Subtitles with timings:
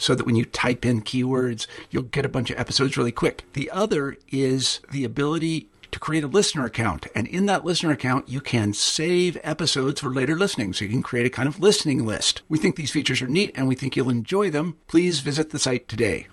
[0.00, 3.44] so that when you type in keywords, you'll get a bunch of episodes really quick.
[3.52, 7.06] The other is the ability to create a listener account.
[7.14, 10.72] And in that listener account, you can save episodes for later listening.
[10.72, 12.42] So you can create a kind of listening list.
[12.48, 14.78] We think these features are neat and we think you'll enjoy them.
[14.86, 16.28] Please visit the site today.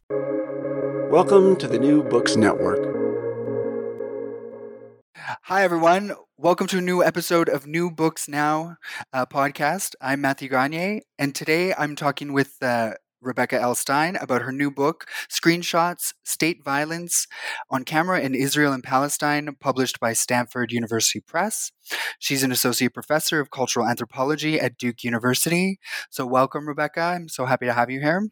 [1.10, 2.98] Welcome to the New Books Network.
[5.44, 6.14] Hi, everyone.
[6.38, 8.78] Welcome to a new episode of New Books Now
[9.12, 9.96] uh, podcast.
[10.00, 13.76] I'm Matthew Gagne, and today I'm talking with uh, Rebecca L.
[13.76, 17.28] Stein about her new book, Screenshots State Violence
[17.70, 21.72] on Camera in Israel and Palestine, published by Stanford University Press.
[22.20, 25.80] She's an associate professor of cultural anthropology at Duke University.
[26.10, 27.02] So, welcome, Rebecca.
[27.02, 28.30] I'm so happy to have you here.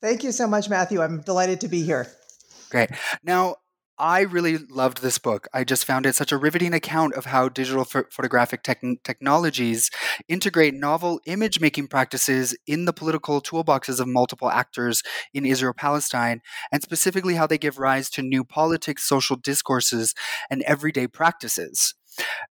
[0.00, 1.00] Thank you so much, Matthew.
[1.00, 2.08] I'm delighted to be here.
[2.70, 2.90] Great.
[3.22, 3.56] Now,
[4.02, 5.46] I really loved this book.
[5.54, 9.90] I just found it such a riveting account of how digital ph- photographic tech- technologies
[10.26, 16.40] integrate novel image making practices in the political toolboxes of multiple actors in Israel Palestine,
[16.72, 20.14] and specifically how they give rise to new politics, social discourses,
[20.50, 21.94] and everyday practices.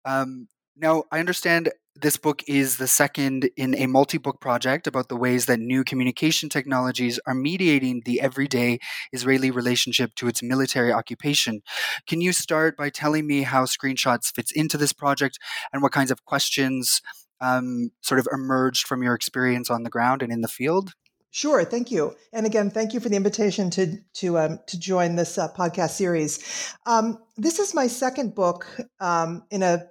[0.05, 0.47] Um,
[0.77, 5.17] now, I understand this book is the second in a multi book project about the
[5.17, 8.79] ways that new communication technologies are mediating the everyday
[9.13, 11.63] Israeli relationship to its military occupation.
[12.07, 15.39] Can you start by telling me how Screenshots fits into this project
[15.73, 17.03] and what kinds of questions
[17.41, 20.93] um, sort of emerged from your experience on the ground and in the field?
[21.33, 22.17] Sure, thank you.
[22.33, 25.91] And again, thank you for the invitation to to um, to join this uh, podcast
[25.91, 26.75] series.
[26.87, 28.67] Um, this is my second book
[28.99, 29.87] um, in a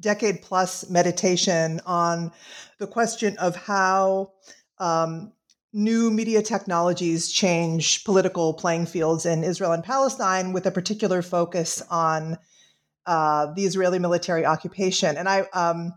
[0.00, 2.32] decade plus meditation on
[2.78, 4.32] the question of how
[4.78, 5.32] um,
[5.72, 11.82] new media technologies change political playing fields in Israel and Palestine, with a particular focus
[11.90, 12.38] on
[13.06, 15.16] uh, the Israeli military occupation.
[15.16, 15.92] And I, um,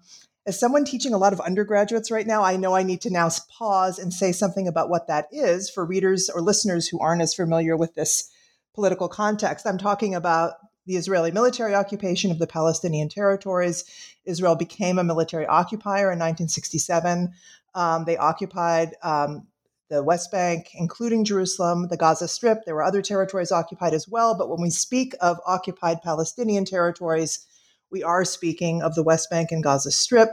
[0.45, 3.29] as someone teaching a lot of undergraduates right now, I know I need to now
[3.57, 7.33] pause and say something about what that is for readers or listeners who aren't as
[7.33, 8.29] familiar with this
[8.73, 9.67] political context.
[9.67, 10.53] I'm talking about
[10.85, 13.85] the Israeli military occupation of the Palestinian territories.
[14.25, 17.31] Israel became a military occupier in 1967.
[17.73, 19.47] Um, they occupied um,
[19.89, 22.65] the West Bank, including Jerusalem, the Gaza Strip.
[22.65, 24.35] There were other territories occupied as well.
[24.37, 27.45] But when we speak of occupied Palestinian territories,
[27.91, 30.29] we are speaking of the West Bank and Gaza Strip.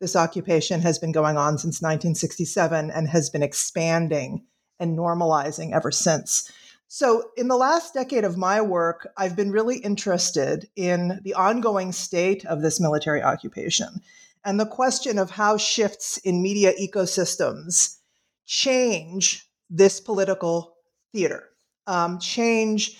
[0.00, 4.44] This occupation has been going on since 1967 and has been expanding
[4.80, 6.50] and normalizing ever since.
[6.92, 11.92] So, in the last decade of my work, I've been really interested in the ongoing
[11.92, 14.00] state of this military occupation
[14.44, 17.98] and the question of how shifts in media ecosystems
[18.44, 20.74] change this political
[21.12, 21.50] theater,
[21.86, 22.98] um, change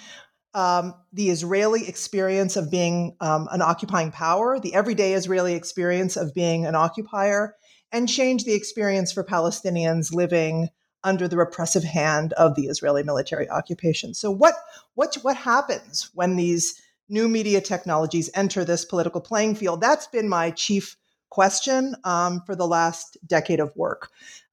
[0.54, 6.32] um, the Israeli experience of being um, an occupying power, the everyday Israeli experience of
[6.32, 7.56] being an occupier,
[7.90, 10.68] and change the experience for Palestinians living
[11.04, 14.14] under the repressive hand of the Israeli military occupation.
[14.14, 14.54] So what
[14.94, 19.80] what what happens when these new media technologies enter this political playing field?
[19.80, 20.96] That's been my chief
[21.30, 24.10] question um, for the last decade of work.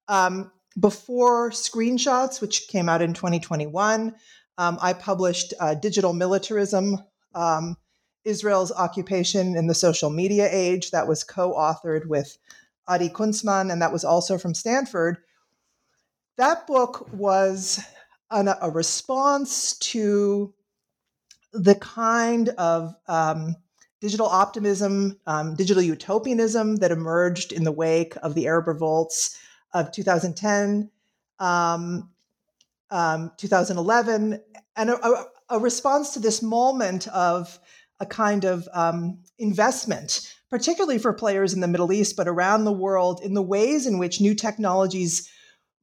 [0.08, 4.14] Um, before Screenshots, which came out in 2021,
[4.58, 6.98] um, I published uh, Digital Militarism.
[7.34, 7.76] Um,
[8.24, 12.36] Israel's occupation in the social media age that was co-authored with
[12.86, 15.18] Adi Kuntsman, and that was also from Stanford
[16.38, 17.84] that book was
[18.30, 20.54] an, a response to
[21.52, 23.56] the kind of um,
[24.00, 29.38] digital optimism, um, digital utopianism that emerged in the wake of the Arab revolts
[29.74, 30.90] of 2010.
[31.40, 32.10] Um,
[32.90, 34.40] um, 2011,
[34.76, 37.58] and a, a, response to this moment of
[38.00, 42.72] a kind of um, investment, particularly for players in the Middle East, but around the
[42.72, 45.30] world, in the ways in which new technologies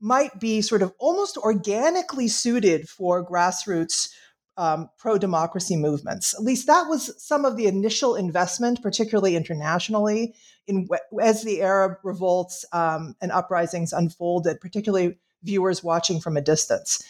[0.05, 4.09] might be sort of almost organically suited for grassroots
[4.55, 6.35] um, pro democracy movements.
[6.35, 10.35] At least that was some of the initial investment, particularly internationally,
[10.67, 10.87] in
[11.19, 17.03] as the Arab revolts um, and uprisings unfolded, particularly viewers watching from a distance.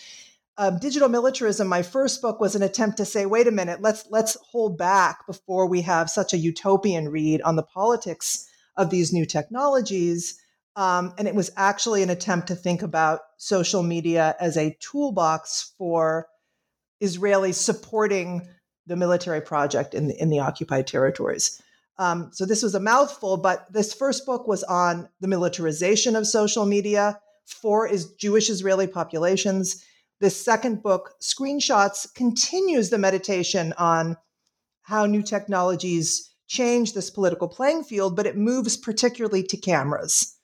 [0.58, 4.06] Um, digital militarism my first book was an attempt to say wait a minute let's
[4.10, 8.48] let's hold back before we have such a utopian read on the politics
[8.78, 10.40] of these new technologies
[10.76, 15.74] um, and it was actually an attempt to think about social media as a toolbox
[15.78, 16.28] for
[17.02, 18.48] Israelis supporting
[18.88, 21.62] the military project in the, in the occupied territories.
[21.98, 26.28] Um, so this was a mouthful, but this first book was on the militarization of
[26.28, 29.84] social media for is Jewish Israeli populations.
[30.20, 34.18] This second book, Screenshots, continues the meditation on
[34.82, 40.35] how new technologies change this political playing field, but it moves particularly to cameras.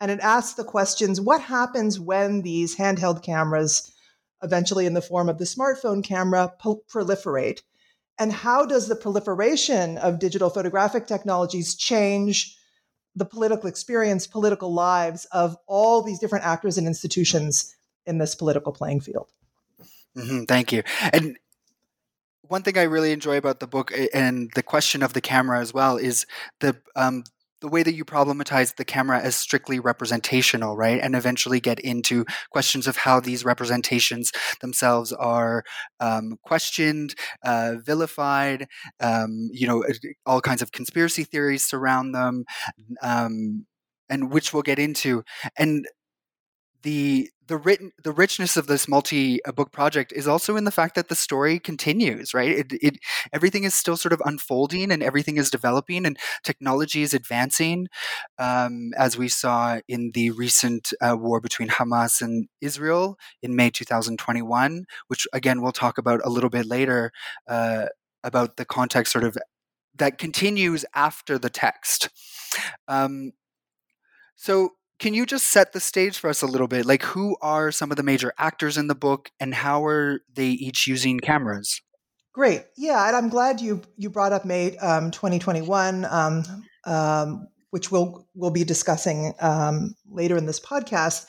[0.00, 3.92] And it asks the questions what happens when these handheld cameras
[4.42, 7.62] eventually in the form of the smartphone camera, po- proliferate?
[8.18, 12.56] And how does the proliferation of digital photographic technologies change
[13.14, 17.74] the political experience, political lives of all these different actors and institutions
[18.06, 19.28] in this political playing field?
[20.16, 20.82] Mm-hmm, thank you.
[21.12, 21.36] And
[22.42, 25.74] one thing I really enjoy about the book and the question of the camera as
[25.74, 26.26] well is
[26.60, 27.24] the um,
[27.66, 31.00] the way that you problematize the camera as strictly representational, right?
[31.02, 34.30] And eventually get into questions of how these representations
[34.60, 35.64] themselves are
[35.98, 38.68] um, questioned, uh, vilified,
[39.00, 39.84] um, you know,
[40.24, 42.44] all kinds of conspiracy theories surround them,
[43.02, 43.66] um,
[44.08, 45.24] and which we'll get into.
[45.58, 45.88] And
[46.82, 50.70] the the written the richness of this multi uh, book project is also in the
[50.70, 52.50] fact that the story continues right?
[52.50, 52.98] It, it
[53.32, 57.88] everything is still sort of unfolding and everything is developing and technology is advancing
[58.38, 63.70] um, as we saw in the recent uh, war between hamas and israel in may
[63.70, 67.12] 2021 which again we'll talk about a little bit later
[67.48, 67.86] uh,
[68.24, 69.36] about the context sort of
[69.98, 72.08] that continues after the text.
[72.88, 73.32] Um,
[74.36, 76.86] so can you just set the stage for us a little bit?
[76.86, 80.48] Like, who are some of the major actors in the book, and how are they
[80.48, 81.80] each using cameras?
[82.32, 86.44] Great, yeah, and I'm glad you you brought up May um, 2021, um,
[86.84, 91.26] um, which we'll we'll be discussing um, later in this podcast.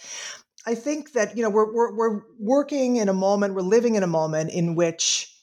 [0.65, 4.03] I think that you know we're, we're we're working in a moment, we're living in
[4.03, 5.33] a moment in which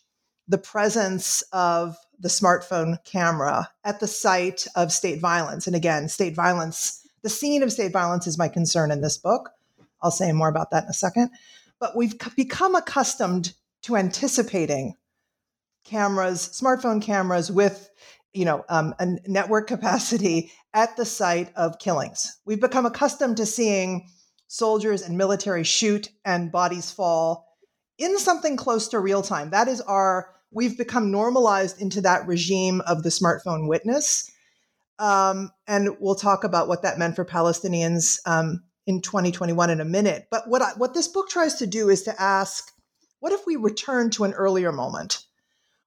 [0.48, 6.34] the presence of the smartphone camera at the site of state violence, and again, state
[6.34, 9.50] violence the scene of state violence is my concern in this book.
[10.02, 11.30] I'll say more about that in a second.
[11.80, 14.94] But we've become accustomed to anticipating
[15.84, 17.90] cameras, smartphone cameras with
[18.34, 22.38] you know um, a network capacity at the site of killings.
[22.44, 24.06] We've become accustomed to seeing
[24.46, 27.48] soldiers and military shoot and bodies fall
[27.96, 29.50] in something close to real time.
[29.50, 34.30] That is our we've become normalized into that regime of the smartphone witness.
[34.99, 39.85] Um, and we'll talk about what that meant for Palestinians um, in 2021 in a
[39.85, 40.26] minute.
[40.31, 42.70] But what I, what this book tries to do is to ask,
[43.20, 45.24] what if we return to an earlier moment?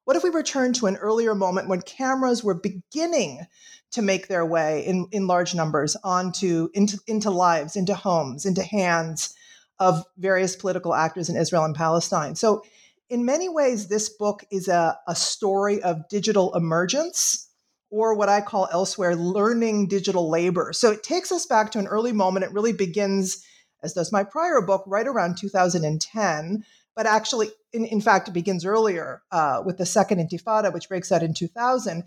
[0.06, 3.46] What if we return to an earlier moment when cameras were beginning
[3.92, 8.64] to make their way in, in large numbers onto into, into lives, into homes, into
[8.64, 9.36] hands
[9.80, 12.36] of various political actors in Israel and Palestine?
[12.36, 12.64] So,
[13.10, 17.47] in many ways, this book is a, a story of digital emergence
[17.90, 20.74] or what I call elsewhere learning digital labor.
[20.74, 22.46] So it takes us back to an early moment.
[22.46, 23.44] It really begins,
[23.84, 26.66] as does my prior book, right around 2010.
[26.96, 31.12] But actually, in, in fact, it begins earlier uh, with the second Intifada, which breaks
[31.12, 32.04] out in 2000.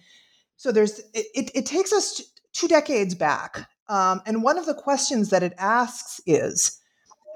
[0.56, 2.20] So there's it, it, it takes us
[2.52, 3.68] two decades back.
[3.88, 6.78] Um, and one of the questions that it asks is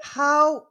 [0.03, 0.67] how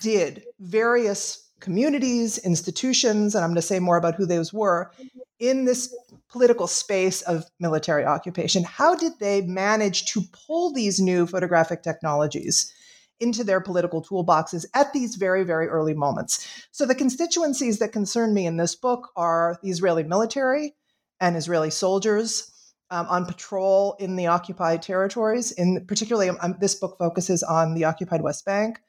[0.00, 4.90] did various communities, institutions, and I'm going to say more about who those were,
[5.38, 5.94] in this
[6.28, 8.64] political space of military occupation.
[8.64, 12.72] How did they manage to pull these new photographic technologies
[13.20, 16.66] into their political toolboxes at these very, very early moments?
[16.72, 20.74] So, the constituencies that concern me in this book are the Israeli military
[21.20, 22.48] and Israeli soldiers.
[22.90, 25.50] Um, on patrol in the occupied territories.
[25.52, 28.80] In particularly, um, this book focuses on the occupied West Bank.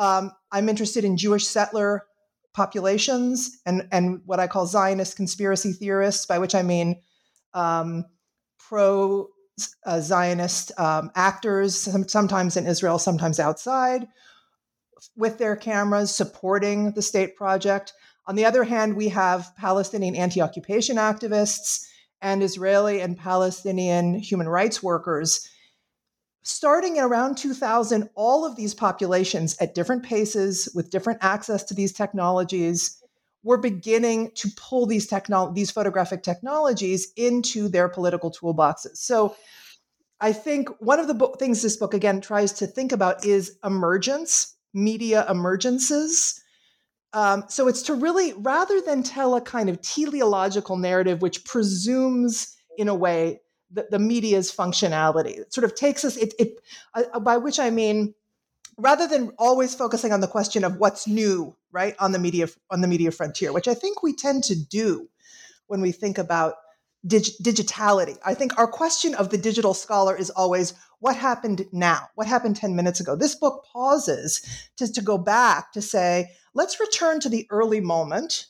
[0.00, 2.06] Um, I'm interested in Jewish settler
[2.54, 7.02] populations and, and what I call Zionist conspiracy theorists, by which I mean
[7.52, 8.06] um,
[8.58, 9.28] pro
[9.84, 14.08] uh, Zionist um, actors, sometimes in Israel, sometimes outside,
[15.16, 17.92] with their cameras supporting the state project.
[18.26, 21.84] On the other hand, we have Palestinian anti occupation activists
[22.22, 25.46] and Israeli and Palestinian human rights workers.
[26.50, 31.74] Starting in around 2000, all of these populations at different paces with different access to
[31.74, 33.00] these technologies
[33.44, 38.96] were beginning to pull these technol- these photographic technologies into their political toolboxes.
[38.96, 39.36] So
[40.20, 43.56] I think one of the bo- things this book again tries to think about is
[43.64, 46.40] emergence, media emergences.
[47.12, 52.56] Um, so it's to really, rather than tell a kind of teleological narrative, which presumes,
[52.76, 53.40] in a way,
[53.72, 56.60] the, the media's functionality, it sort of takes us, it, it
[56.94, 58.14] uh, by which I mean,
[58.76, 62.80] rather than always focusing on the question of what's new, right, on the media on
[62.80, 65.08] the media frontier, which I think we tend to do
[65.66, 66.54] when we think about
[67.06, 68.16] dig- digitality.
[68.24, 72.08] I think our question of the digital scholar is always what happened now?
[72.14, 73.16] What happened 10 minutes ago?
[73.16, 74.42] This book pauses
[74.76, 78.46] to, to go back to say, let's return to the early moment,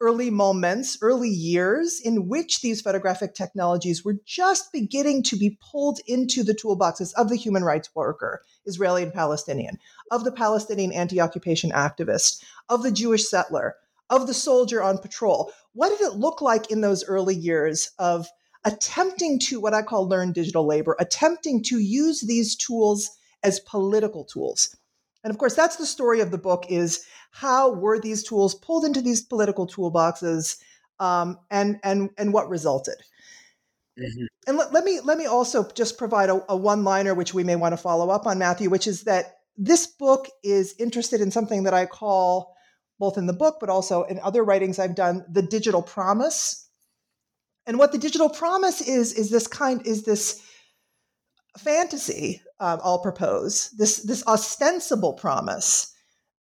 [0.00, 6.00] early moments, early years in which these photographic technologies were just beginning to be pulled
[6.06, 9.78] into the toolboxes of the human rights worker, Israeli and Palestinian,
[10.10, 13.76] of the Palestinian anti occupation activist, of the Jewish settler,
[14.10, 15.52] of the soldier on patrol.
[15.72, 18.28] What did it look like in those early years of
[18.64, 23.10] attempting to what I call learn digital labor, attempting to use these tools
[23.42, 24.76] as political tools?
[25.26, 28.84] And of course, that's the story of the book is how were these tools pulled
[28.84, 30.56] into these political toolboxes
[31.00, 32.94] um, and, and, and what resulted?
[33.98, 34.26] Mm-hmm.
[34.46, 37.56] And let, let, me let me also just provide a, a one-liner which we may
[37.56, 41.64] want to follow up on, Matthew, which is that this book is interested in something
[41.64, 42.54] that I call
[43.00, 46.68] both in the book, but also in other writings I've done, the digital promise.
[47.66, 50.40] And what the digital promise is, is this kind, is this
[51.58, 55.92] fantasy um, I'll propose, this, this ostensible promise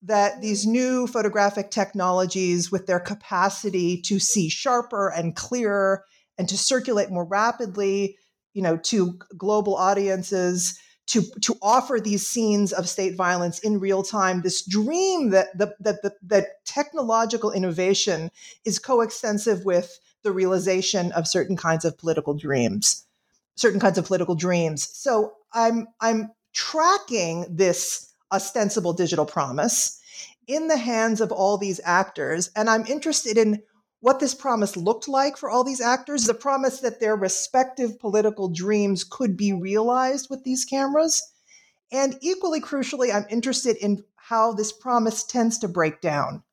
[0.03, 6.05] that these new photographic technologies, with their capacity to see sharper and clearer
[6.37, 8.17] and to circulate more rapidly,
[8.53, 14.03] you know, to global audiences, to to offer these scenes of state violence in real
[14.03, 18.31] time this dream that the, that the, that technological innovation
[18.63, 23.04] is coextensive with the realization of certain kinds of political dreams
[23.55, 29.99] certain kinds of political dreams so i'm i'm tracking this ostensible digital promise
[30.47, 33.61] in the hands of all these actors and i'm interested in
[34.05, 38.49] what this promise looked like for all these actors, the promise that their respective political
[38.49, 41.23] dreams could be realized with these cameras.
[41.91, 46.43] And equally crucially, I'm interested in how this promise tends to break down.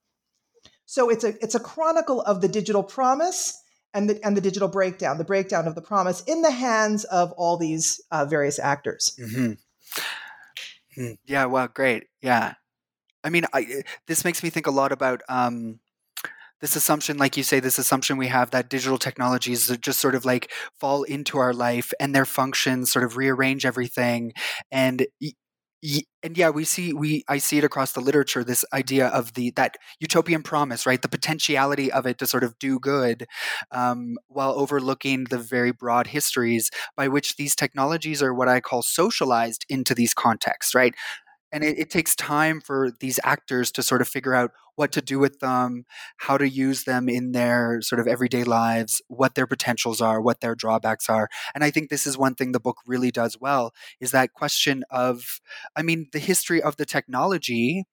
[0.87, 3.62] So it's a it's a chronicle of the digital promise
[3.94, 7.32] and the and the digital breakdown, the breakdown of the promise in the hands of
[7.32, 9.16] all these uh, various actors.
[9.20, 9.52] Mm-hmm.
[10.94, 11.12] Hmm.
[11.26, 11.46] Yeah.
[11.46, 12.04] Well, great.
[12.20, 12.54] Yeah.
[13.25, 15.78] I mean, I, this makes me think a lot about um,
[16.62, 20.25] this assumption like you say this assumption we have that digital technologies just sort of
[20.25, 24.32] like fall into our life and their functions sort of rearrange everything
[24.70, 25.06] and
[26.22, 29.50] and yeah we see we i see it across the literature this idea of the
[29.56, 31.02] that utopian promise right?
[31.02, 33.26] The potentiality of it to sort of do good
[33.72, 38.82] um, while overlooking the very broad histories by which these technologies are what i call
[38.82, 40.94] socialized into these contexts right
[41.52, 45.02] and it, it, takes time for these actors to sort of figure out what to
[45.02, 45.85] do with them
[46.18, 50.40] how to use them in their sort of everyday lives what their potentials are what
[50.40, 53.73] their drawbacks are and i think this is one thing the book really does well
[54.00, 55.40] is that question of
[55.76, 57.85] i mean the history of the technology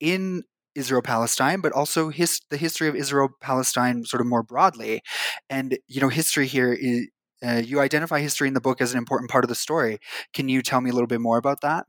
[0.00, 0.42] in
[0.74, 5.02] Israel Palestine, but also his, the history of Israel Palestine sort of more broadly.
[5.50, 7.08] And, you know, history here is,
[7.44, 9.98] uh, you identify history in the book as an important part of the story.
[10.32, 11.86] Can you tell me a little bit more about that?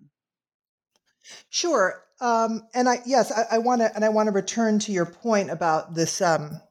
[1.49, 2.03] Sure.
[2.21, 5.05] Um, and I yes, I, I want to and I want to return to your
[5.05, 6.21] point about this.
[6.21, 6.61] Um,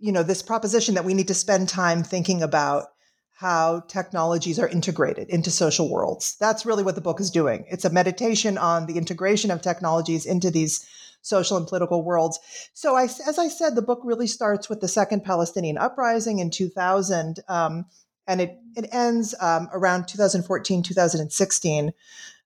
[0.00, 2.86] you know, this proposition that we need to spend time thinking about
[3.42, 6.36] how technologies are integrated into social worlds.
[6.40, 7.64] That's really what the book is doing.
[7.68, 10.86] It's a meditation on the integration of technologies into these
[11.22, 12.38] social and political worlds.
[12.74, 16.50] So, I, as I said, the book really starts with the Second Palestinian Uprising in
[16.50, 17.86] 2000, um,
[18.26, 21.92] and it, it ends um, around 2014, 2016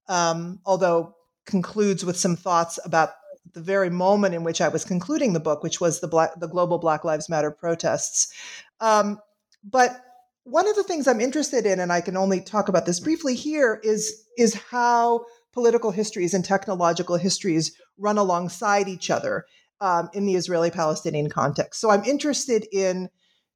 [0.09, 1.15] um, although
[1.47, 3.11] concludes with some thoughts about
[3.55, 6.49] the very moment in which I was concluding the book, which was the black, the
[6.49, 8.33] global Black Lives Matter protests.
[8.81, 9.21] Um,
[9.65, 10.01] but
[10.45, 13.35] one of the things I'm interested in, and I can only talk about this briefly
[13.35, 19.47] here, is is how political histories and technological histories run alongside each other
[19.81, 21.81] um, in the Israeli-Palestinian context.
[21.81, 23.09] So I'm interested in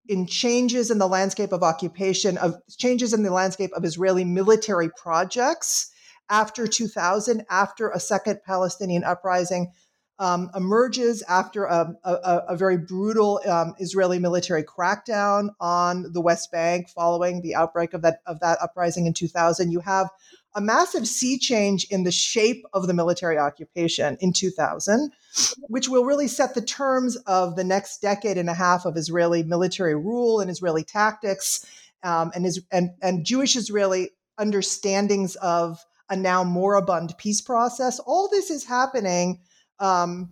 [0.08, 4.88] in changes in the landscape of occupation, of changes in the landscape of Israeli military
[4.96, 5.90] projects
[6.30, 9.72] after 2000, after a second Palestinian uprising
[10.20, 16.52] um, emerges after a, a, a very brutal um, Israeli military crackdown on the West
[16.52, 19.72] Bank following the outbreak of that of that uprising in 2000.
[19.72, 20.10] You have
[20.54, 25.10] a massive sea change in the shape of the military occupation in 2000,
[25.68, 29.42] which will really set the terms of the next decade and a half of Israeli
[29.42, 31.64] military rule and Israeli tactics,
[32.02, 37.98] um, and, is, and and Jewish Israeli understandings of a now moribund peace process.
[38.00, 39.40] All this is happening
[39.78, 40.28] um,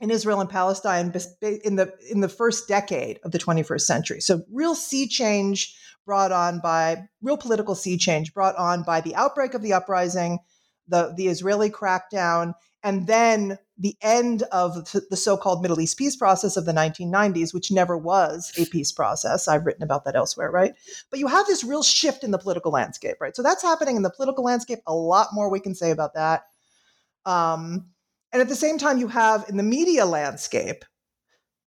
[0.00, 4.20] in Israel and Palestine in the in the first decade of the 21st century.
[4.20, 5.74] So real sea change
[6.06, 10.38] brought on by real political sea change brought on by the outbreak of the uprising,
[10.86, 16.56] the the Israeli crackdown, and then the end of the so-called Middle East peace process
[16.56, 19.46] of the 1990s, which never was a peace process.
[19.46, 20.74] I've written about that elsewhere, right?
[21.10, 23.36] But you have this real shift in the political landscape, right?
[23.36, 24.80] So that's happening in the political landscape.
[24.86, 26.44] A lot more we can say about that.
[27.24, 27.86] Um,
[28.32, 30.84] and at the same time, you have in the media landscape,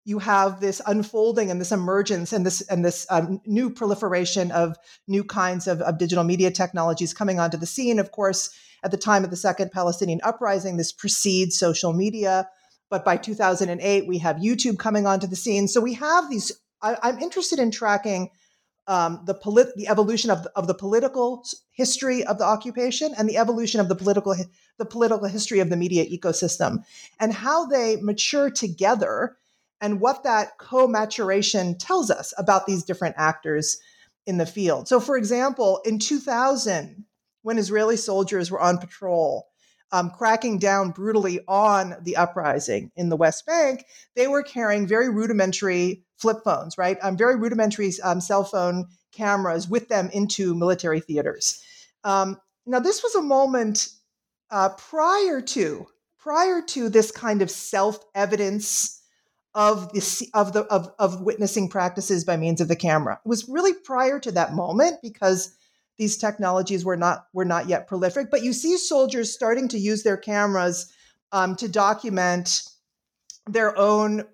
[0.08, 4.74] you have this unfolding and this emergence and this and this um, new proliferation of
[5.06, 7.98] new kinds of, of digital media technologies coming onto the scene.
[7.98, 8.48] Of course,
[8.82, 12.48] at the time of the second Palestinian uprising, this precedes social media.
[12.88, 15.68] But by 2008, we have YouTube coming onto the scene.
[15.68, 16.52] So we have these.
[16.80, 18.30] I, I'm interested in tracking
[18.86, 23.28] um, the, polit- the evolution of the, of the political history of the occupation and
[23.28, 24.34] the evolution of the political
[24.78, 26.82] the political history of the media ecosystem
[27.20, 29.36] and how they mature together
[29.80, 33.78] and what that co-maturation tells us about these different actors
[34.26, 34.88] in the field.
[34.88, 37.04] So for example, in 2000
[37.42, 39.48] when Israeli soldiers were on patrol
[39.90, 45.08] um, cracking down brutally on the uprising in the West Bank, they were carrying very
[45.08, 46.98] rudimentary flip phones, right?
[47.00, 51.62] Um, very rudimentary um, cell phone cameras with them into military theaters.
[52.04, 53.88] Um, now, this was a moment
[54.50, 55.86] uh, prior to
[56.18, 58.97] prior to this kind of self evidence
[59.58, 63.18] of the of the of, of witnessing practices by means of the camera.
[63.24, 65.52] It was really prior to that moment because
[65.96, 68.30] these technologies were not were not yet prolific.
[68.30, 70.92] But you see soldiers starting to use their cameras
[71.32, 72.62] um, to document
[73.48, 74.24] their own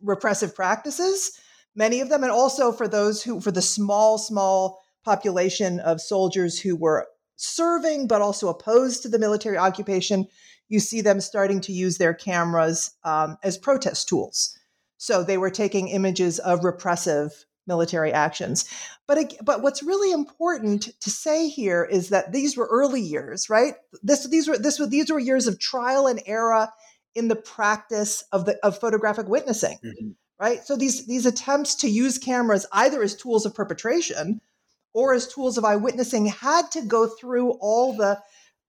[0.00, 1.38] repressive practices,
[1.74, 6.58] many of them, and also for those who, for the small, small population of soldiers
[6.58, 10.26] who were serving but also opposed to the military occupation,
[10.70, 14.56] you see them starting to use their cameras um, as protest tools.
[15.00, 18.66] So they were taking images of repressive military actions.
[19.06, 23.74] But but what's really important to say here is that these were early years, right?
[24.02, 26.68] This these were this were these were years of trial and error
[27.14, 30.10] in the practice of the of photographic witnessing mm-hmm.
[30.38, 34.40] right so these these attempts to use cameras either as tools of perpetration
[34.92, 38.20] or as tools of eyewitnessing had to go through all the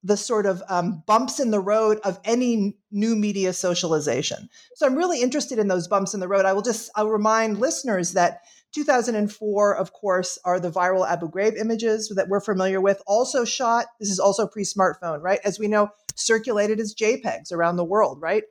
[0.03, 4.95] the sort of um, bumps in the road of any new media socialization so i'm
[4.95, 8.41] really interested in those bumps in the road i will just i'll remind listeners that
[8.73, 13.87] 2004 of course are the viral abu ghraib images that we're familiar with also shot
[13.99, 18.43] this is also pre-smartphone right as we know circulated as JPEGs around the world, right?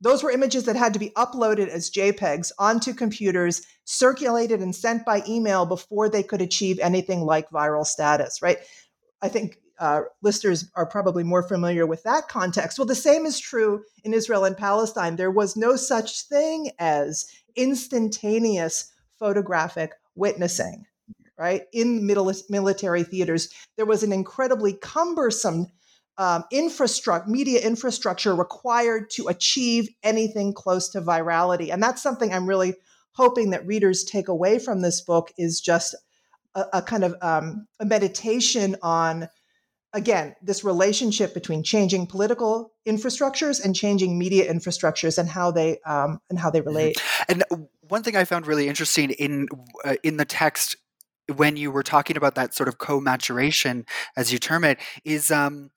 [0.00, 5.06] Those were images that had to be uploaded as JPEGs onto computers, circulated and sent
[5.06, 8.58] by email before they could achieve anything like viral status, right?
[9.22, 12.78] I think uh, listeners are probably more familiar with that context.
[12.78, 15.16] Well, the same is true in Israel and Palestine.
[15.16, 20.86] There was no such thing as instantaneous photographic witnessing,
[21.38, 21.62] right?
[21.72, 25.66] In middle military theaters, there was an incredibly cumbersome
[26.18, 31.72] um, infrastructure, media infrastructure required to achieve anything close to virality.
[31.72, 32.74] And that's something I'm really
[33.12, 35.94] hoping that readers take away from this book is just
[36.54, 39.28] a, a kind of um, a meditation on,
[39.96, 46.20] again, this relationship between changing political infrastructures and changing media infrastructures and how they um,
[46.30, 46.68] and how they mm-hmm.
[46.68, 47.02] relate.
[47.28, 47.42] And
[47.80, 49.48] one thing I found really interesting in
[49.84, 50.76] uh, in the text
[51.34, 53.84] when you were talking about that sort of co-maturation,
[54.16, 55.70] as you term it, is um,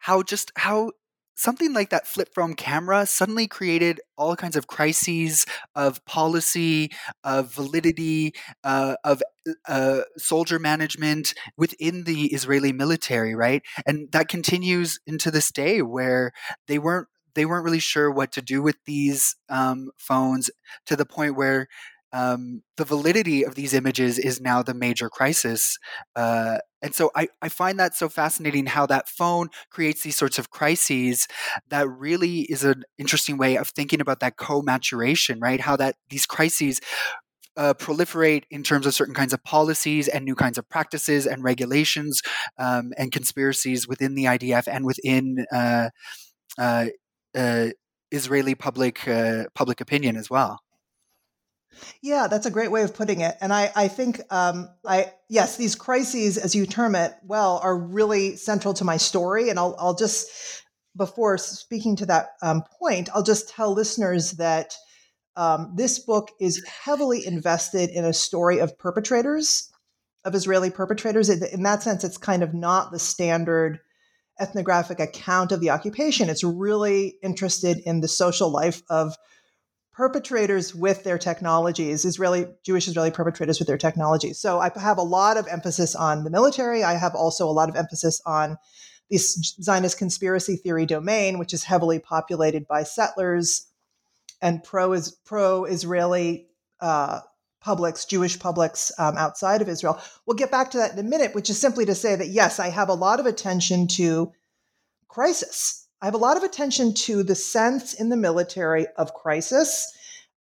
[0.00, 0.92] how just how
[1.38, 5.46] something like that flip phone camera suddenly created all kinds of crises
[5.76, 6.90] of policy,
[7.22, 9.22] of validity, uh, of
[9.68, 13.62] uh, soldier management within the Israeli military, right?
[13.86, 16.32] And that continues into this day, where
[16.66, 20.50] they weren't they weren't really sure what to do with these um, phones
[20.86, 21.68] to the point where
[22.12, 25.78] um, the validity of these images is now the major crisis.
[26.16, 30.38] Uh, and so I, I find that so fascinating how that phone creates these sorts
[30.38, 31.26] of crises
[31.68, 35.60] that really is an interesting way of thinking about that co-maturation, right?
[35.60, 36.80] How that these crises
[37.56, 41.42] uh, proliferate in terms of certain kinds of policies and new kinds of practices and
[41.42, 42.22] regulations
[42.56, 45.90] um, and conspiracies within the IDF and within uh,
[46.56, 46.86] uh,
[47.34, 47.68] uh,
[48.12, 50.60] Israeli public uh, public opinion as well.
[52.02, 53.36] Yeah, that's a great way of putting it.
[53.40, 57.76] And I, I think, um, I yes, these crises, as you term it, well, are
[57.76, 59.50] really central to my story.
[59.50, 60.28] And I'll, I'll just
[60.96, 64.74] before speaking to that um, point, I'll just tell listeners that
[65.36, 69.70] um, this book is heavily invested in a story of perpetrators,
[70.24, 71.28] of Israeli perpetrators.
[71.28, 73.78] In that sense, it's kind of not the standard
[74.40, 76.28] ethnographic account of the occupation.
[76.28, 79.14] It's really interested in the social life of
[79.98, 84.38] perpetrators with their technologies, Israeli Jewish Israeli perpetrators with their technologies.
[84.38, 86.84] So I have a lot of emphasis on the military.
[86.84, 88.58] I have also a lot of emphasis on
[89.10, 93.66] this Zionist conspiracy theory domain, which is heavily populated by settlers
[94.40, 96.46] and pro Israeli
[96.80, 97.18] uh,
[97.60, 100.00] publics, Jewish publics um, outside of Israel.
[100.26, 102.60] We'll get back to that in a minute, which is simply to say that yes,
[102.60, 104.30] I have a lot of attention to
[105.08, 109.92] crisis I have a lot of attention to the sense in the military of crisis.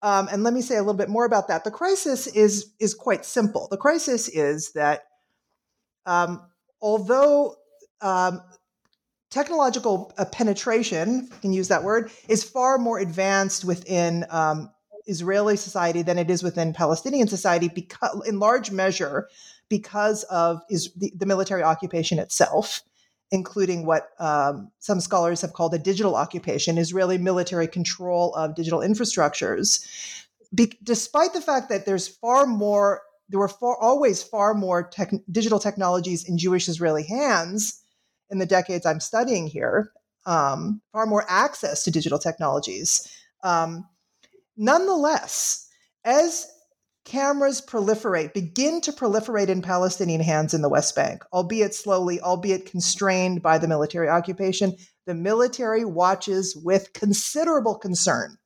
[0.04, 1.64] Um, and let me say a little bit more about that.
[1.64, 3.68] The crisis is is quite simple.
[3.72, 5.06] The crisis is that
[6.06, 6.42] um,
[6.80, 7.56] although
[8.02, 8.42] um,
[9.32, 14.70] technological uh, penetration, can use that word, is far more advanced within um,
[15.08, 19.28] Israeli society than it is within Palestinian society, because in large measure
[19.70, 22.84] because of is the, the military occupation itself
[23.32, 28.80] including what um, some scholars have called a digital occupation, Israeli military control of digital
[28.80, 29.86] infrastructures.
[30.56, 35.12] Be- despite the fact that there's far more, there were far, always far more tech-
[35.30, 37.84] digital technologies in Jewish Israeli hands
[38.30, 39.92] in the decades I'm studying here,
[40.26, 43.10] um, far more access to digital technologies.
[43.44, 43.88] Um,
[44.56, 45.68] nonetheless,
[46.06, 46.48] as
[47.08, 52.70] cameras proliferate, begin to proliferate in Palestinian hands in the West Bank, albeit slowly, albeit
[52.70, 54.76] constrained by the military occupation.
[55.06, 58.38] The military watches with considerable concern.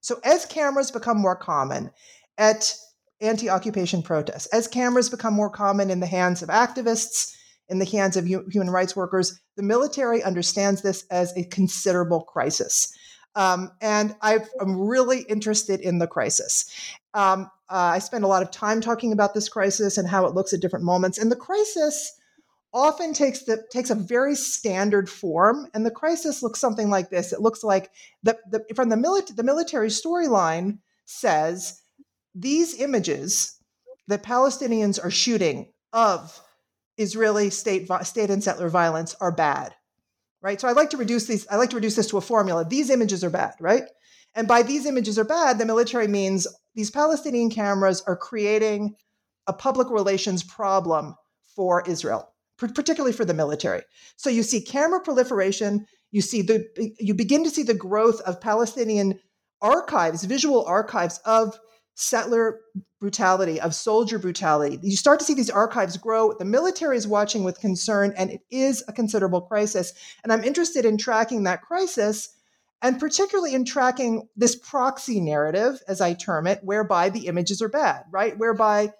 [0.00, 1.90] So, as cameras become more common
[2.38, 2.74] at
[3.20, 7.34] anti occupation protests, as cameras become more common in the hands of activists,
[7.68, 12.90] in the hands of human rights workers, the military understands this as a considerable crisis.
[13.36, 16.64] Um, and i am really interested in the crisis.
[17.14, 20.34] Um, uh, I spend a lot of time talking about this crisis and how it
[20.34, 21.18] looks at different moments.
[21.18, 22.12] And the crisis
[22.72, 25.68] often takes the takes a very standard form.
[25.74, 27.32] And the crisis looks something like this.
[27.32, 27.90] It looks like
[28.22, 31.80] the, the from the military the military storyline says
[32.34, 33.58] these images
[34.08, 36.40] that Palestinians are shooting of
[36.98, 39.74] Israeli state state and settler violence are bad.
[40.46, 40.60] Right.
[40.60, 42.64] So I like to reduce these, I like to reduce this to a formula.
[42.64, 43.82] These images are bad, right?
[44.36, 48.94] And by these images are bad, the military means these Palestinian cameras are creating
[49.48, 51.16] a public relations problem
[51.56, 53.82] for Israel, particularly for the military.
[54.14, 56.64] So you see camera proliferation, you see the
[57.00, 59.18] you begin to see the growth of Palestinian
[59.60, 61.58] archives, visual archives of
[61.96, 62.60] settler
[63.00, 64.78] brutality, of soldier brutality.
[64.82, 66.32] You start to see these archives grow.
[66.32, 69.92] The military is watching with concern, and it is a considerable crisis.
[70.22, 72.36] And I'm interested in tracking that crisis
[72.82, 77.68] and particularly in tracking this proxy narrative, as I term it, whereby the images are
[77.68, 78.36] bad, right?
[78.38, 78.92] Whereby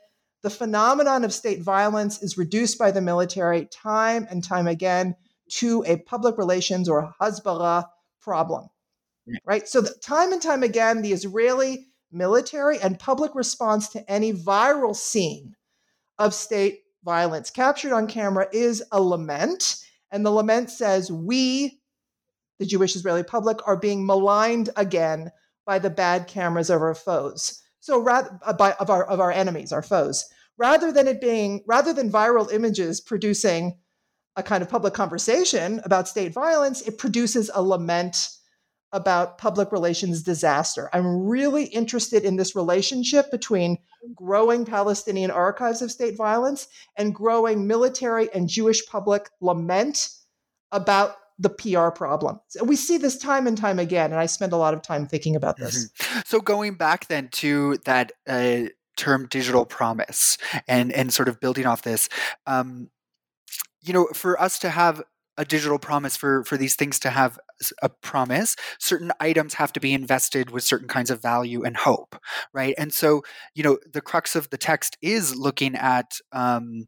[0.42, 5.14] the phenomenon of state violence is reduced by the military time and time again
[5.48, 7.84] to a public relations or Hasbara
[8.20, 8.68] problem,
[9.44, 9.68] right?
[9.68, 15.56] So, time and time again, the Israeli military and public response to any viral scene
[16.18, 19.76] of state violence captured on camera is a lament.
[20.10, 21.80] And the lament says, We,
[22.58, 25.30] the Jewish Israeli public are being maligned again
[25.64, 27.62] by the bad cameras of our foes.
[27.80, 30.24] So rather uh, by, of our of our enemies, our foes.
[30.58, 33.78] Rather than it being rather than viral images producing
[34.36, 38.35] a kind of public conversation about state violence, it produces a lament
[38.96, 40.88] about public relations disaster.
[40.92, 43.76] I'm really interested in this relationship between
[44.14, 50.08] growing Palestinian archives of state violence and growing military and Jewish public lament
[50.72, 52.40] about the PR problem.
[52.48, 55.06] So we see this time and time again, and I spend a lot of time
[55.06, 55.90] thinking about this.
[55.90, 56.20] Mm-hmm.
[56.24, 61.66] So going back then to that uh, term digital promise and and sort of building
[61.66, 62.08] off this,
[62.46, 62.88] um,
[63.82, 65.02] you know, for us to have
[65.36, 67.38] a digital promise for for these things to have
[67.82, 72.16] a promise certain items have to be invested with certain kinds of value and hope
[72.52, 73.22] right and so
[73.54, 76.86] you know the crux of the text is looking at um,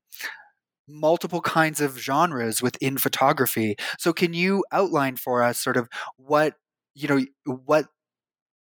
[0.88, 3.76] multiple kinds of genres within photography.
[3.98, 6.54] So can you outline for us sort of what,
[6.94, 7.86] you know, what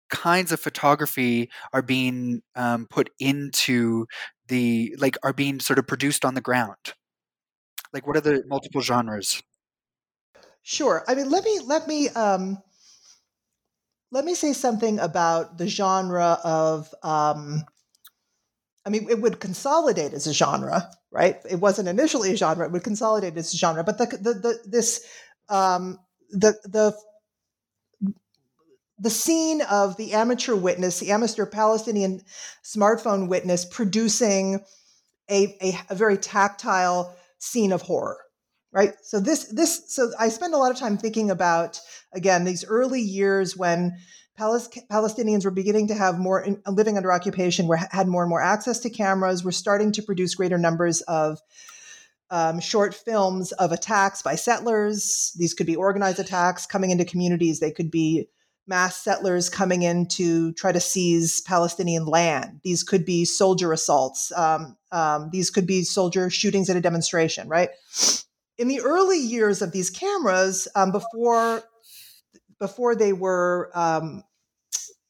[0.10, 4.06] kinds of photography are being um, put into
[4.48, 6.94] the like are being sort of produced on the ground?
[7.94, 9.42] Like, what are the multiple genres?
[10.64, 11.04] Sure.
[11.08, 12.58] I mean, let me let me um,
[14.12, 16.94] let me say something about the genre of.
[17.04, 17.66] Um,
[18.86, 21.38] I mean, it would consolidate as a genre, right?
[21.50, 23.84] It wasn't initially a genre; it would consolidate as a genre.
[23.84, 25.06] But the the, the this
[25.50, 26.00] um,
[26.32, 26.96] the the
[29.00, 32.22] the scene of the amateur witness, the amateur Palestinian
[32.64, 34.64] smartphone witness, producing
[35.30, 38.20] a, a, a very tactile scene of horror
[38.74, 41.80] right so this this so i spend a lot of time thinking about
[42.14, 43.96] again these early years when
[44.40, 48.80] palestinians were beginning to have more living under occupation were had more and more access
[48.80, 51.40] to cameras were starting to produce greater numbers of
[52.32, 57.60] um, short films of attacks by settlers these could be organized attacks coming into communities
[57.60, 58.28] they could be
[58.68, 62.62] mass settlers coming in to try to seize Palestinian land.
[62.64, 64.32] These could be soldier assaults.
[64.32, 67.70] Um, um, these could be soldier shootings at a demonstration, right?
[68.64, 71.64] In the early years of these cameras, um, before
[72.60, 74.24] before they were, um,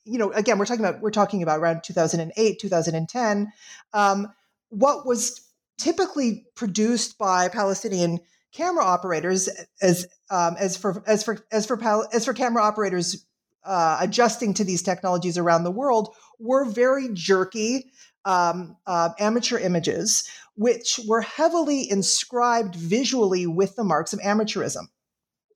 [0.05, 3.53] you know, again, we're talking about we're talking about around 2008, 2010.
[3.93, 4.33] Um,
[4.69, 5.39] what was
[5.77, 8.21] typically produced by Palestinian
[8.53, 9.49] camera operators,
[9.83, 11.79] as um, as for as for as for
[12.11, 13.23] as for camera operators
[13.65, 17.91] uh, adjusting to these technologies around the world, were very jerky
[18.25, 24.87] um, uh, amateur images which were heavily inscribed visually with the marks of amateurism.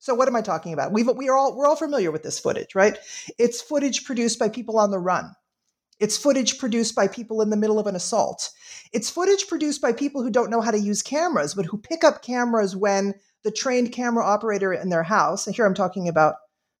[0.00, 0.92] So what am I talking about?
[0.92, 2.96] We've, we are all we're all familiar with this footage, right?
[3.38, 5.32] It's footage produced by people on the run.
[5.98, 8.50] It's footage produced by people in the middle of an assault.
[8.92, 12.04] It's footage produced by people who don't know how to use cameras, but who pick
[12.04, 16.36] up cameras when the trained camera operator in their house, and here I'm talking about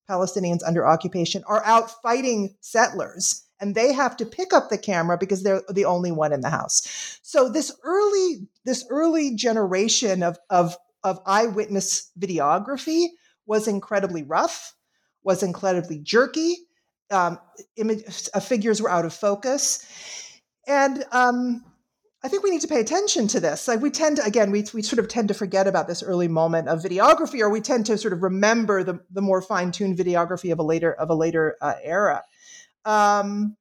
[0.08, 5.18] Palestinians under occupation, are out fighting settlers and they have to pick up the camera
[5.18, 7.18] because they're the only one in the house.
[7.22, 13.08] So this early this early generation of of of eyewitness videography
[13.46, 14.74] was incredibly rough,
[15.22, 16.56] was incredibly jerky.
[17.10, 17.38] Um,
[17.76, 19.86] image, uh, figures were out of focus,
[20.66, 21.64] and um,
[22.22, 23.68] I think we need to pay attention to this.
[23.68, 26.26] Like we tend to, again, we, we sort of tend to forget about this early
[26.26, 29.96] moment of videography, or we tend to sort of remember the, the more fine tuned
[29.96, 32.24] videography of a later of a later uh, era.
[32.88, 33.54] Um,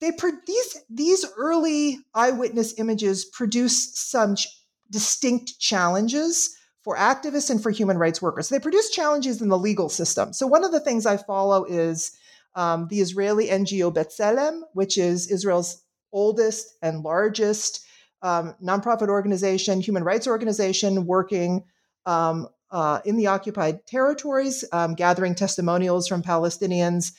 [0.00, 4.46] they pro- these these early eyewitness images produce some ch-
[4.90, 8.50] distinct challenges for activists and for human rights workers.
[8.50, 10.32] They produce challenges in the legal system.
[10.32, 12.16] So one of the things I follow is
[12.54, 17.84] um, the Israeli NGO B'Tselem, which is Israel's oldest and largest
[18.22, 21.64] um, nonprofit organization, human rights organization, working
[22.06, 27.12] um, uh, in the occupied territories, um, gathering testimonials from Palestinians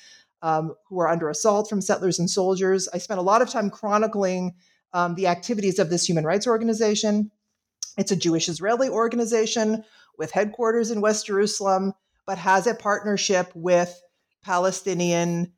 [0.45, 2.87] um, who are under assault from settlers and soldiers.
[2.93, 4.53] I spent a lot of time chronicling
[4.93, 7.31] um, the activities of this human rights organization.
[7.97, 9.83] It's a Jewish Israeli organization
[10.19, 11.93] with headquarters in West Jerusalem,
[12.27, 13.99] but has a partnership with
[14.43, 15.51] Palestinian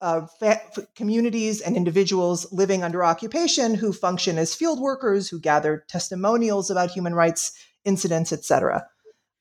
[0.00, 0.62] uh, fa-
[0.94, 6.92] communities and individuals living under occupation who function as field workers, who gather testimonials about
[6.92, 7.52] human rights
[7.84, 8.86] incidents, etc.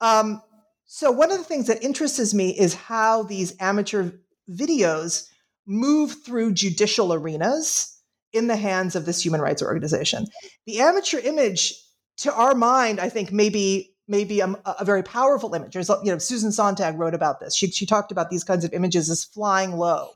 [0.02, 0.42] Um,
[0.86, 4.14] so, one of the things that interests me is how these amateur
[4.50, 5.28] videos
[5.66, 7.98] move through judicial arenas
[8.34, 10.26] in the hands of this human rights organization.
[10.66, 11.74] The amateur image,
[12.18, 15.74] to our mind, I think maybe maybe a, a very powerful image.
[15.74, 17.54] There's, you know, Susan Sontag wrote about this.
[17.54, 20.12] She, she talked about these kinds of images as flying low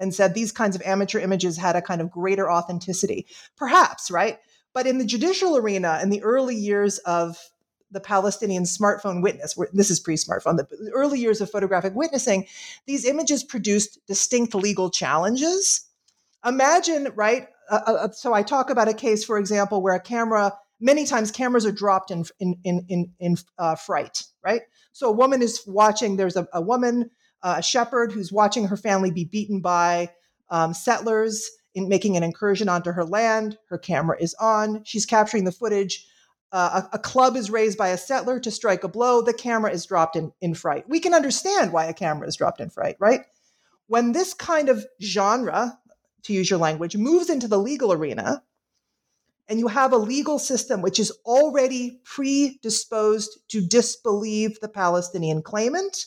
[0.00, 3.26] and said these kinds of amateur images had a kind of greater authenticity.
[3.56, 4.38] Perhaps, right?
[4.72, 7.38] But in the judicial arena, in the early years of
[7.94, 12.46] the Palestinian smartphone witness, this is pre smartphone, the early years of photographic witnessing,
[12.86, 15.88] these images produced distinct legal challenges.
[16.44, 17.48] Imagine, right?
[17.70, 21.30] Uh, uh, so I talk about a case, for example, where a camera, many times
[21.30, 24.62] cameras are dropped in, in, in, in, in uh, fright, right?
[24.92, 27.10] So a woman is watching, there's a, a woman,
[27.42, 30.10] uh, a shepherd, who's watching her family be beaten by
[30.50, 33.56] um, settlers in making an incursion onto her land.
[33.68, 34.82] Her camera is on.
[34.84, 36.06] She's capturing the footage
[36.54, 39.72] uh, a, a, club is raised by a settler to strike a blow, the camera
[39.72, 40.88] is dropped in, in fright.
[40.88, 43.22] We can understand why a camera is dropped in fright, right?
[43.88, 45.76] When this kind of genre,
[46.22, 48.44] to use your language, moves into the legal arena,
[49.48, 56.06] and you have a legal system which is already predisposed to disbelieve the Palestinian claimant,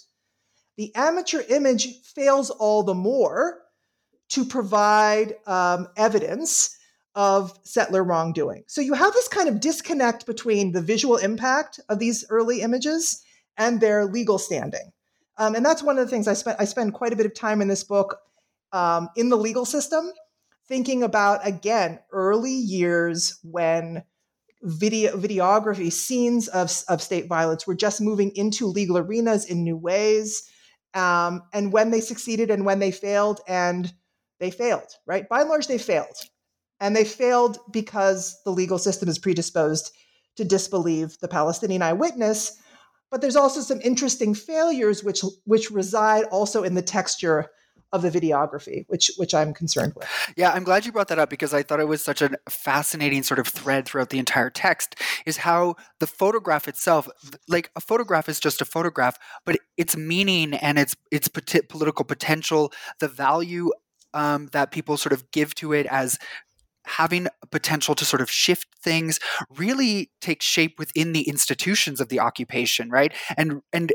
[0.77, 3.59] the amateur image fails all the more
[4.29, 6.76] to provide um, evidence
[7.17, 8.63] of settler wrongdoing.
[8.67, 13.23] So you have this kind of disconnect between the visual impact of these early images
[13.57, 14.91] and their legal standing.
[15.39, 17.33] Um, and that's one of the things I spent I spend quite a bit of
[17.33, 18.19] time in this book
[18.71, 20.11] um, in the legal system,
[20.67, 24.03] thinking about again early years when
[24.61, 29.77] video videography scenes of, of state violence were just moving into legal arenas in new
[29.77, 30.43] ways
[30.93, 33.93] um, and when they succeeded and when they failed and
[34.39, 36.17] they failed right by and large they failed
[36.79, 39.91] and they failed because the legal system is predisposed
[40.35, 42.57] to disbelieve the palestinian eyewitness
[43.09, 47.49] but there's also some interesting failures which which reside also in the texture
[47.93, 50.07] of the videography, which which I'm concerned with.
[50.35, 53.23] Yeah, I'm glad you brought that up because I thought it was such a fascinating
[53.23, 57.07] sort of thread throughout the entire text is how the photograph itself,
[57.47, 62.73] like a photograph is just a photograph, but its meaning and its its political potential,
[62.99, 63.71] the value
[64.13, 66.17] um, that people sort of give to it as
[66.87, 69.19] having potential to sort of shift things
[69.55, 73.93] really take shape within the institutions of the occupation right and and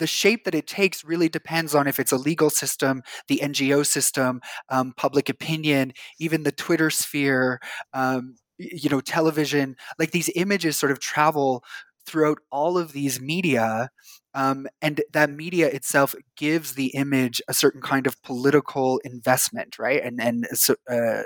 [0.00, 3.86] the shape that it takes really depends on if it's a legal system, the NGO
[3.86, 7.60] system, um, public opinion, even the Twitter sphere,
[7.92, 9.76] um, you know, television.
[9.98, 11.62] Like these images sort of travel
[12.06, 13.90] throughout all of these media.
[14.34, 20.02] Um, and that media itself gives the image a certain kind of political investment, right?
[20.02, 20.46] And and
[20.90, 21.22] uh,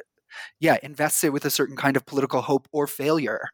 [0.60, 3.48] yeah, invests it with a certain kind of political hope or failure.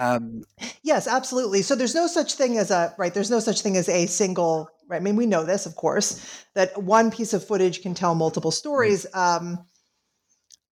[0.00, 0.44] Um,
[0.82, 1.62] yes, absolutely.
[1.62, 3.12] So there's no such thing as a right.
[3.12, 5.00] There's no such thing as a single right.
[5.00, 8.50] I mean, we know this, of course, that one piece of footage can tell multiple
[8.50, 9.06] stories.
[9.12, 9.66] Um,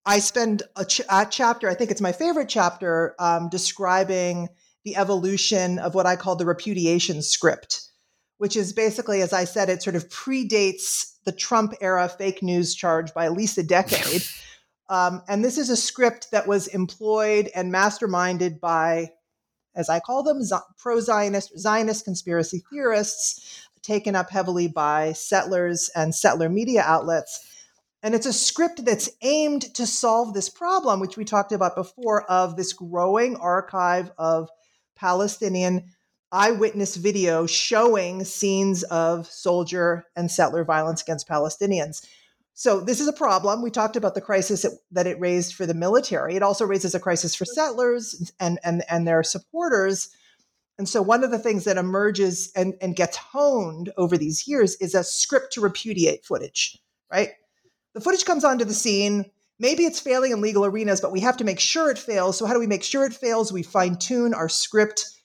[0.05, 1.69] I spend a, ch- a, chapter.
[1.69, 4.49] I think it's my favorite chapter um, describing
[4.85, 7.86] the evolution of what I call the repudiation script,
[8.39, 12.75] which is basically, as I said, it sort of predates the Trump era fake news
[12.75, 14.23] charge by at least a decade.
[14.89, 19.11] Um, and this is a script that was employed and masterminded by
[19.77, 20.41] as I call them,
[20.79, 27.47] pro Zionist, Zionist conspiracy theorists, taken up heavily by settlers and settler media outlets.
[28.03, 32.25] And it's a script that's aimed to solve this problem, which we talked about before,
[32.31, 34.49] of this growing archive of
[34.97, 35.85] Palestinian
[36.33, 42.05] eyewitness video showing scenes of soldier and settler violence against Palestinians.
[42.55, 43.63] So this is a problem.
[43.63, 46.37] We talked about the crisis that it raised for the military.
[46.37, 50.09] It also raises a crisis for settlers and and and their supporters.
[50.79, 54.77] And so one of the things that emerges and, and gets honed over these years
[54.77, 56.79] is a script to repudiate footage,
[57.11, 57.31] right?
[57.95, 59.25] The footage comes onto the scene.
[59.59, 62.37] Maybe it's failing in legal arenas, but we have to make sure it fails.
[62.37, 63.55] So how do we make sure it fails?
[63.55, 65.16] We fine tune our script it,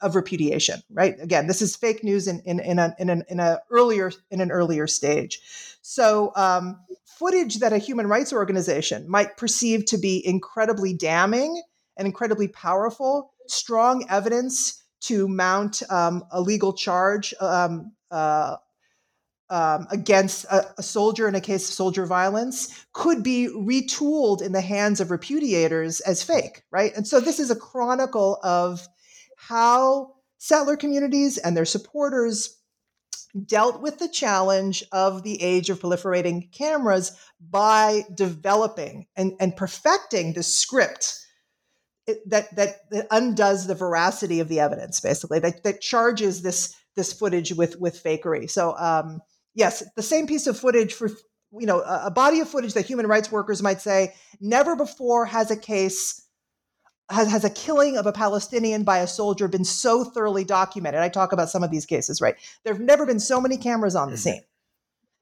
[0.00, 1.14] of repudiation, right?
[1.20, 4.40] Again, this is fake news in in in, a, in an in a earlier in
[4.40, 5.40] an earlier stage.
[5.82, 11.62] So, um, footage that a human rights organization might perceive to be incredibly damning
[11.96, 18.56] and incredibly powerful, strong evidence to mount um, a legal charge um, uh,
[19.48, 24.50] um, against a, a, soldier in a case of soldier violence could be retooled in
[24.50, 26.92] the hands of repudiators as fake, right?
[26.96, 28.88] And so this is a chronicle of
[29.48, 32.58] how settler communities and their supporters
[33.44, 40.32] dealt with the challenge of the age of proliferating cameras by developing and, and perfecting
[40.32, 41.20] the script
[42.26, 47.12] that, that, that undoes the veracity of the evidence, basically, that, that charges this this
[47.12, 48.50] footage with with fakery.
[48.50, 49.20] So um,
[49.54, 51.08] yes, the same piece of footage for
[51.52, 55.26] you know a, a body of footage that human rights workers might say never before
[55.26, 56.25] has a case
[57.10, 61.00] has, has a killing of a Palestinian by a soldier been so thoroughly documented?
[61.00, 62.36] I talk about some of these cases, right?
[62.64, 64.22] There have never been so many cameras on the mm-hmm.
[64.22, 64.42] scene.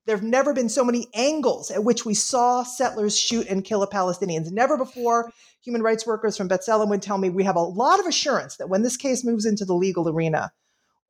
[0.07, 3.83] There have never been so many angles at which we saw settlers shoot and kill
[3.83, 4.51] a Palestinians.
[4.51, 8.07] Never before, human rights workers from B'Tselem would tell me we have a lot of
[8.07, 10.53] assurance that when this case moves into the legal arena,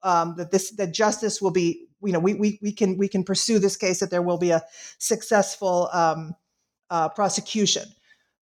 [0.04, 3.24] um, that this that justice will be, you know, we, we we can we can
[3.24, 4.62] pursue this case that there will be a
[4.98, 6.34] successful um,
[6.90, 7.84] uh, prosecution.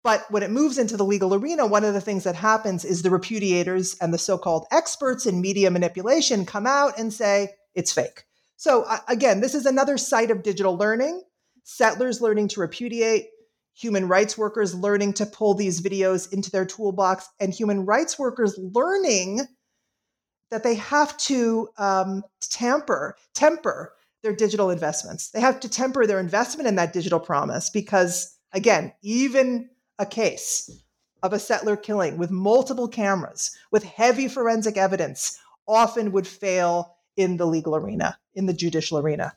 [0.05, 3.03] But when it moves into the legal arena, one of the things that happens is
[3.03, 7.93] the repudiators and the so called experts in media manipulation come out and say it's
[7.93, 8.25] fake.
[8.57, 11.23] So, uh, again, this is another site of digital learning
[11.69, 13.27] settlers learning to repudiate,
[13.75, 18.59] human rights workers learning to pull these videos into their toolbox, and human rights workers
[18.59, 19.43] learning
[20.51, 25.31] that they have to um, tamper, temper their digital investments.
[25.31, 29.68] They have to temper their investment in that digital promise because, again, even
[29.99, 30.70] a case
[31.22, 37.36] of a settler killing with multiple cameras, with heavy forensic evidence, often would fail in
[37.36, 39.36] the legal arena, in the judicial arena.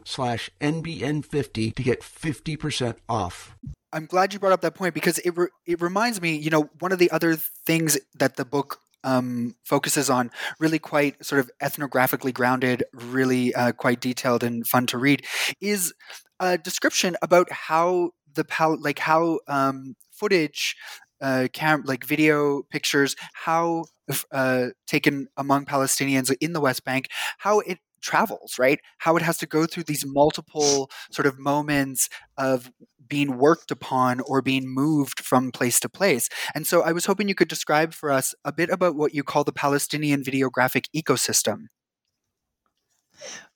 [0.05, 3.55] slash NBN50 to get 50% off.
[3.93, 6.69] I'm glad you brought up that point because it re- it reminds me, you know,
[6.79, 11.51] one of the other things that the book um, focuses on, really quite sort of
[11.61, 15.25] ethnographically grounded, really uh, quite detailed and fun to read,
[15.59, 15.93] is
[16.39, 20.75] a description about how the pal- like how um, footage,
[21.21, 23.85] uh, cam- like video pictures, how
[24.31, 27.07] uh, taken among Palestinians in the West Bank,
[27.39, 28.79] how it travels, right?
[28.99, 32.71] How it has to go through these multiple sort of moments of
[33.07, 36.29] being worked upon or being moved from place to place.
[36.55, 39.23] And so I was hoping you could describe for us a bit about what you
[39.23, 41.65] call the Palestinian videographic ecosystem.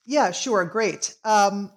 [0.05, 0.65] Yeah, sure.
[0.65, 1.15] Great.
[1.23, 1.71] Um,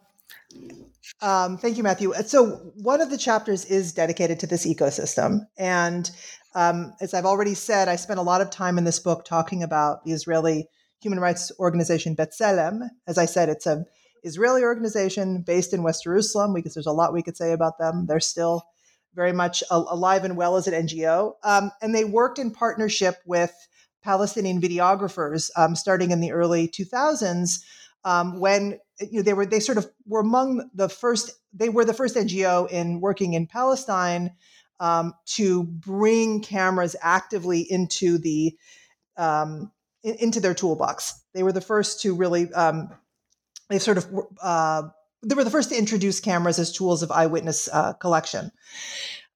[1.22, 2.12] um, thank you, Matthew.
[2.26, 5.46] So, one of the chapters is dedicated to this ecosystem.
[5.56, 6.10] And
[6.54, 9.62] um, as I've already said, I spent a lot of time in this book talking
[9.62, 10.68] about the Israeli
[11.01, 12.88] human rights organization B'Tselem.
[13.07, 13.84] As I said, it's an
[14.22, 18.07] Israeli organization based in West Jerusalem because there's a lot we could say about them.
[18.07, 18.64] They're still
[19.14, 21.34] very much alive and well as an NGO.
[21.42, 23.53] Um, and they worked in partnership with
[24.03, 27.61] Palestinian videographers um, starting in the early 2000s
[28.05, 31.84] um, when you know, they were they sort of were among the first they were
[31.84, 34.32] the first NGO in working in Palestine
[34.80, 38.57] um, to bring cameras actively into the
[39.16, 39.72] um,
[40.03, 41.20] in, into their toolbox.
[41.34, 42.90] They were the first to really, um,
[43.68, 44.07] they sort of,
[44.42, 44.82] uh,
[45.22, 48.53] they were the first to introduce cameras as tools of eyewitness uh, collection.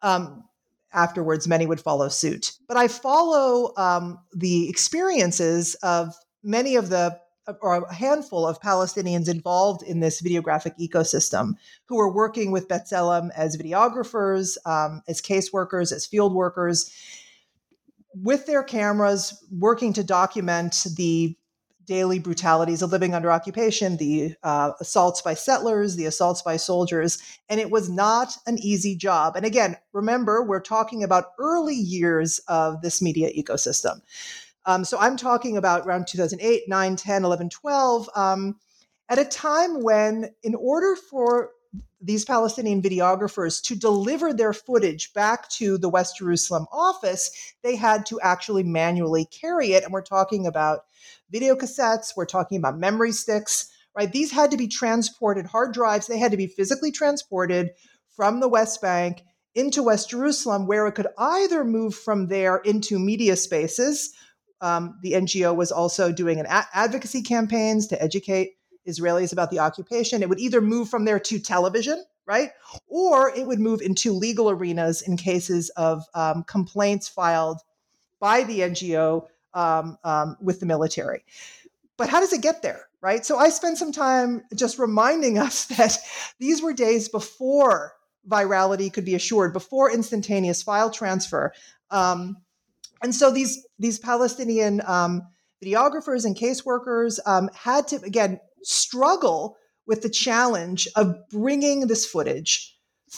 [0.02, 0.44] Um,
[0.92, 2.52] afterwards, many would follow suit.
[2.68, 7.18] But I follow um, the experiences of many of the
[7.60, 11.54] or a handful of Palestinians involved in this videographic ecosystem
[11.86, 16.92] who are working with B'Tselem as videographers, um, as caseworkers, as field workers,
[18.14, 21.36] with their cameras working to document the
[21.86, 27.18] daily brutalities of living under occupation, the uh, assaults by settlers, the assaults by soldiers.
[27.48, 29.36] And it was not an easy job.
[29.36, 34.00] And again, remember, we're talking about early years of this media ecosystem.
[34.64, 38.56] Um, so I'm talking about around 2008, 9, 10, 11, 12, um,
[39.08, 41.50] at a time when, in order for
[42.02, 47.30] these Palestinian videographers to deliver their footage back to the West Jerusalem office,
[47.62, 49.84] they had to actually manually carry it.
[49.84, 50.80] And we're talking about
[51.30, 54.10] video cassettes, we're talking about memory sticks, right?
[54.10, 57.70] These had to be transported, hard drives, they had to be physically transported
[58.16, 59.22] from the West Bank
[59.54, 64.12] into West Jerusalem, where it could either move from there into media spaces.
[64.60, 68.52] Um, the NGO was also doing an a- advocacy campaigns to educate
[68.86, 70.22] Israelis about the occupation.
[70.22, 72.50] It would either move from there to television, right?
[72.86, 77.60] Or it would move into legal arenas in cases of um, complaints filed
[78.20, 81.24] by the NGO um, um, with the military.
[81.96, 83.24] But how does it get there, right?
[83.24, 85.98] So I spent some time just reminding us that
[86.38, 87.94] these were days before
[88.28, 91.52] virality could be assured, before instantaneous file transfer.
[91.90, 92.36] Um,
[93.02, 95.22] and so these these Palestinian um,
[95.62, 99.56] videographers and caseworkers um, had to again struggle
[99.86, 102.76] with the challenge of bringing this footage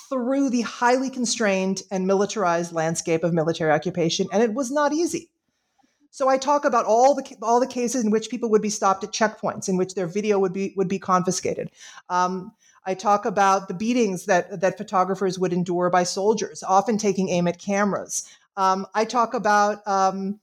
[0.09, 5.31] through the highly constrained and militarized landscape of military occupation, and it was not easy.
[6.11, 9.03] So I talk about all the all the cases in which people would be stopped
[9.03, 11.71] at checkpoints, in which their video would be would be confiscated.
[12.09, 12.53] Um,
[12.87, 17.49] I talk about the beatings that that photographers would endure by soldiers, often taking aim
[17.49, 18.25] at cameras.
[18.57, 20.41] Um, I talk about um,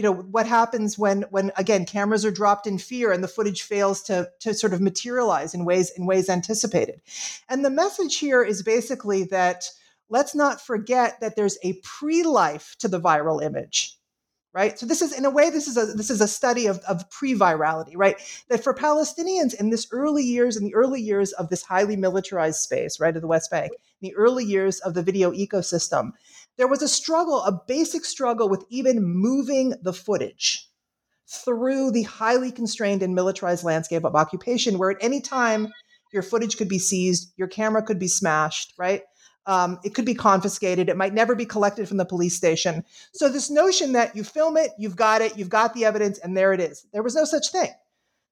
[0.00, 3.60] you know what happens when when again cameras are dropped in fear and the footage
[3.60, 7.02] fails to to sort of materialize in ways in ways anticipated
[7.50, 9.68] and the message here is basically that
[10.08, 13.98] let's not forget that there's a pre-life to the viral image
[14.52, 14.78] right?
[14.78, 17.08] So this is in a way this is a this is a study of, of
[17.10, 18.16] pre-virality, right?
[18.48, 22.60] That for Palestinians in this early years, in the early years of this highly militarized
[22.60, 26.12] space, right, of the West Bank, in the early years of the video ecosystem,
[26.60, 30.68] there was a struggle, a basic struggle with even moving the footage
[31.26, 35.72] through the highly constrained and militarized landscape of occupation, where at any time
[36.12, 39.04] your footage could be seized, your camera could be smashed, right?
[39.46, 40.90] Um, it could be confiscated.
[40.90, 42.84] It might never be collected from the police station.
[43.14, 46.36] So, this notion that you film it, you've got it, you've got the evidence, and
[46.36, 46.84] there it is.
[46.92, 47.70] There was no such thing.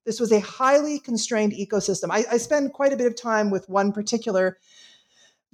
[0.04, 2.08] This was a highly constrained ecosystem.
[2.10, 4.58] I, I spend quite a bit of time with one particular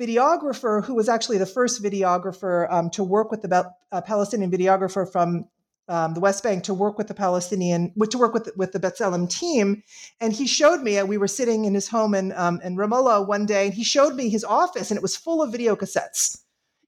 [0.01, 5.11] videographer who was actually the first videographer um, to work with the uh, Palestinian videographer
[5.11, 5.47] from
[5.89, 9.29] um, the West Bank to work with the Palestinian, to work with with the B'Tselem
[9.29, 9.83] team,
[10.21, 10.99] and he showed me.
[10.99, 13.85] Uh, we were sitting in his home in um, in Ramallah one day, and he
[13.85, 16.39] showed me his office, and it was full of video cassettes.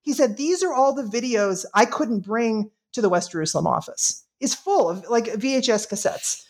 [0.01, 4.25] He said, "These are all the videos I couldn't bring to the West Jerusalem office.
[4.41, 6.43] It's full of like VHS cassettes.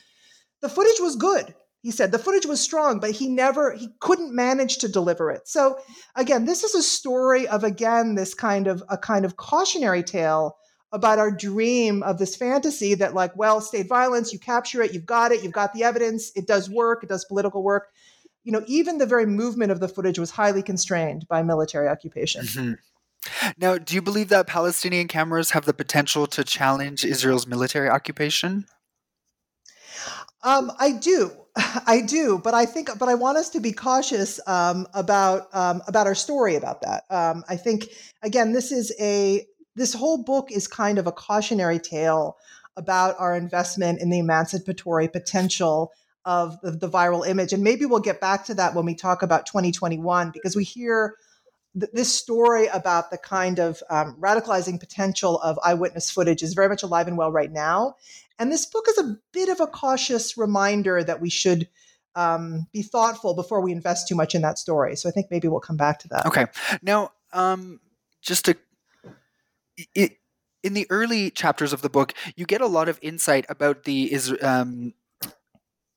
[0.61, 1.55] The footage was good."
[1.87, 5.47] He said the footage was strong, but he never, he couldn't manage to deliver it.
[5.47, 5.79] So
[6.17, 10.57] again, this is a story of again this kind of a kind of cautionary tale
[10.91, 15.07] about our dream of this fantasy that like well state violence you capture it you've
[15.07, 17.89] got it you've got the evidence it does work it does political work
[18.43, 22.45] you know even the very movement of the footage was highly constrained by military occupation
[22.45, 22.73] mm-hmm.
[23.59, 28.65] now do you believe that palestinian cameras have the potential to challenge israel's military occupation
[30.47, 31.33] um, I do,
[31.87, 35.83] I do, but I think, but I want us to be cautious um, about um,
[35.87, 37.05] about our story about that.
[37.11, 37.89] Um, I think
[38.23, 42.37] again, this is a this whole book is kind of a cautionary tale
[42.77, 45.93] about our investment in the emancipatory potential
[46.25, 47.53] of the, the, viral image.
[47.53, 51.15] And maybe we'll get back to that when we talk about 2021, because we hear
[51.79, 56.69] th- this story about the kind of um, radicalizing potential of eyewitness footage is very
[56.69, 57.95] much alive and well right now.
[58.39, 61.69] And this book is a bit of a cautious reminder that we should
[62.15, 64.97] um, be thoughtful before we invest too much in that story.
[64.97, 66.27] So I think maybe we'll come back to that.
[66.27, 66.47] Okay.
[66.83, 67.81] Now, um,
[68.23, 68.57] just to
[69.95, 70.19] it,
[70.63, 74.13] in the early chapters of the book, you get a lot of insight about the
[74.43, 74.95] um,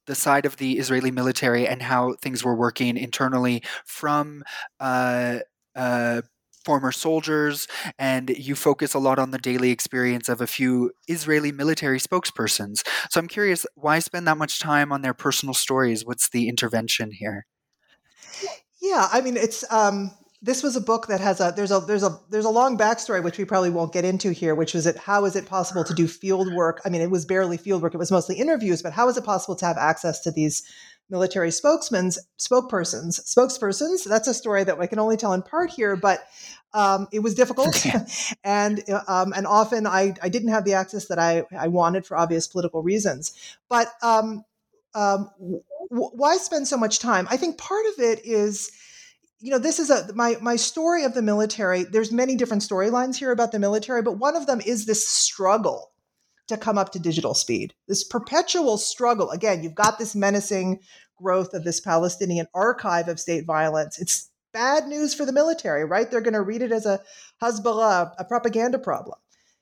[0.05, 4.43] the side of the Israeli military and how things were working internally from
[4.79, 5.39] uh,
[5.75, 6.21] uh,
[6.65, 11.51] former soldiers, and you focus a lot on the daily experience of a few Israeli
[11.51, 12.81] military spokespersons.
[13.09, 16.05] So I'm curious, why spend that much time on their personal stories?
[16.05, 17.45] What's the intervention here?
[18.81, 22.03] Yeah, I mean, it's um, this was a book that has a there's a there's
[22.03, 24.97] a there's a long backstory which we probably won't get into here which was it
[24.97, 27.93] how is it possible to do field work i mean it was barely field work
[27.93, 30.63] it was mostly interviews but how is it possible to have access to these
[31.09, 34.03] military spokesmen spokespersons spokespersons.
[34.03, 36.27] That's a story that i can only tell in part here but
[36.73, 37.85] um, it was difficult.
[38.43, 42.17] And um, and often I, I didn't have the access that I, I wanted for
[42.17, 43.33] obvious political reasons.
[43.69, 44.43] But um,
[44.95, 47.27] um w- why spend so much time?
[47.29, 48.71] I think part of it is
[49.39, 53.15] you know this is a my my story of the military there's many different storylines
[53.15, 55.91] here about the military but one of them is this struggle
[56.49, 57.73] to come up to digital speed.
[57.87, 60.79] This perpetual struggle again you've got this menacing
[61.17, 63.99] growth of this palestinian archive of state violence.
[63.99, 66.09] It's bad news for the military right?
[66.09, 67.01] They're going to read it as a
[67.41, 69.17] hasbara a propaganda problem.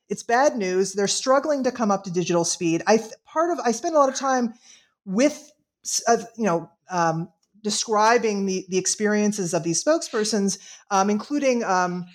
[0.10, 0.94] It's bad news.
[0.94, 2.82] They're struggling to come up to digital speed.
[2.88, 4.54] I part of i spend a lot of time
[5.06, 5.52] with
[6.08, 7.30] uh, you know um,
[7.64, 10.58] describing the, the experiences of these spokespersons,
[10.92, 12.06] um, including um,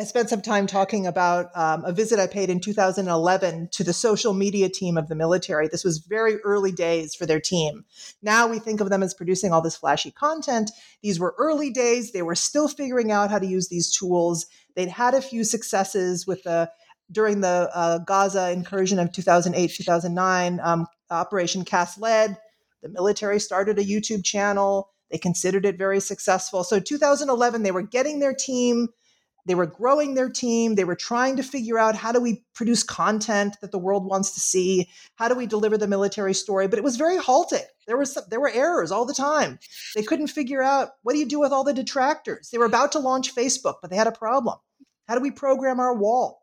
[0.00, 3.92] I spent some time talking about um, a visit I paid in 2011 to the
[3.92, 5.68] social media team of the military.
[5.68, 7.84] This was very early days for their team.
[8.22, 10.70] Now we think of them as producing all this flashy content.
[11.02, 12.12] These were early days.
[12.12, 14.46] They were still figuring out how to use these tools.
[14.74, 16.70] They'd had a few successes with the
[17.10, 22.38] during the uh, Gaza incursion of 2008 2009 um, Operation Cast Lead.
[22.82, 24.88] The military started a YouTube channel.
[25.10, 26.64] They considered it very successful.
[26.64, 28.88] So 2011, they were getting their team,
[29.44, 32.82] they were growing their team, they were trying to figure out how do we produce
[32.82, 34.88] content that the world wants to see?
[35.16, 36.68] How do we deliver the military story?
[36.68, 37.64] But it was very halting.
[37.86, 39.58] There was some, there were errors all the time.
[39.96, 42.50] They couldn't figure out what do you do with all the detractors?
[42.50, 44.58] They were about to launch Facebook, but they had a problem.
[45.08, 46.40] How do we program our wall?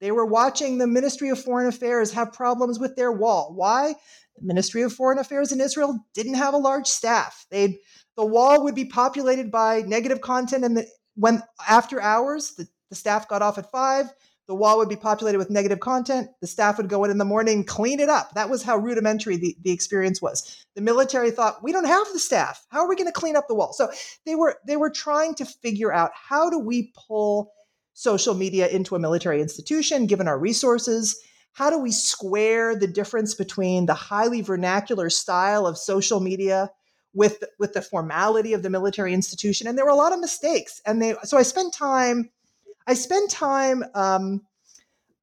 [0.00, 3.52] They were watching the Ministry of Foreign Affairs have problems with their wall.
[3.54, 3.94] Why?
[4.36, 7.46] The Ministry of Foreign Affairs in Israel didn't have a large staff.
[7.52, 7.78] They'd
[8.16, 12.96] the wall would be populated by negative content and the, when after hours the, the
[12.96, 14.12] staff got off at five
[14.48, 17.24] the wall would be populated with negative content the staff would go in in the
[17.24, 18.34] morning clean it up.
[18.34, 20.66] That was how rudimentary the, the experience was.
[20.74, 22.66] The military thought we don't have the staff.
[22.70, 23.72] How are we going to clean up the wall?
[23.72, 23.90] So
[24.26, 27.52] they were they were trying to figure out how do we pull
[27.94, 31.20] social media into a military institution given our resources?
[31.52, 36.70] How do we square the difference between the highly vernacular style of social media
[37.14, 39.66] with with the formality of the military institution?
[39.66, 42.30] And there were a lot of mistakes, and they so I spent time.
[42.86, 43.84] I spent time.
[43.94, 44.42] Um,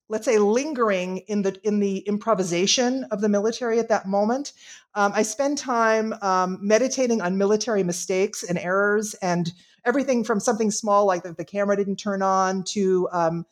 [0.10, 4.54] let's say lingering in the in the improvisation of the military at that moment.
[4.96, 9.52] Um, I spend time um, meditating on military mistakes and errors and
[9.86, 13.46] everything from something small like the, the camera didn't turn on to um,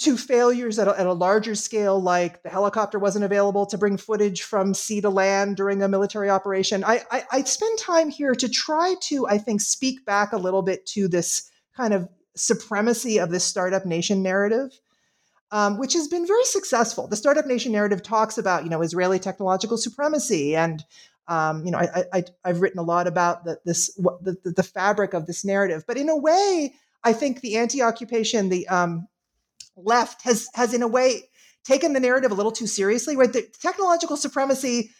[0.00, 3.96] to failures at a, at a, larger scale, like the helicopter wasn't available to bring
[3.96, 6.82] footage from sea to land during a military operation.
[6.84, 10.62] I, I, I spend time here to try to, I think, speak back a little
[10.62, 14.70] bit to this kind of supremacy of this startup nation narrative
[15.52, 17.08] um, which has been very successful.
[17.08, 20.84] The Startup Nation narrative talks about, you know, Israeli technological supremacy, and
[21.28, 25.26] um, you know, I, I've written a lot about the, this, the, the fabric of
[25.26, 25.84] this narrative.
[25.86, 26.74] But in a way,
[27.04, 29.06] I think the anti-occupation, the um,
[29.84, 31.28] left has has in a way
[31.64, 33.16] taken the narrative a little too seriously.
[33.16, 34.90] Right, the technological supremacy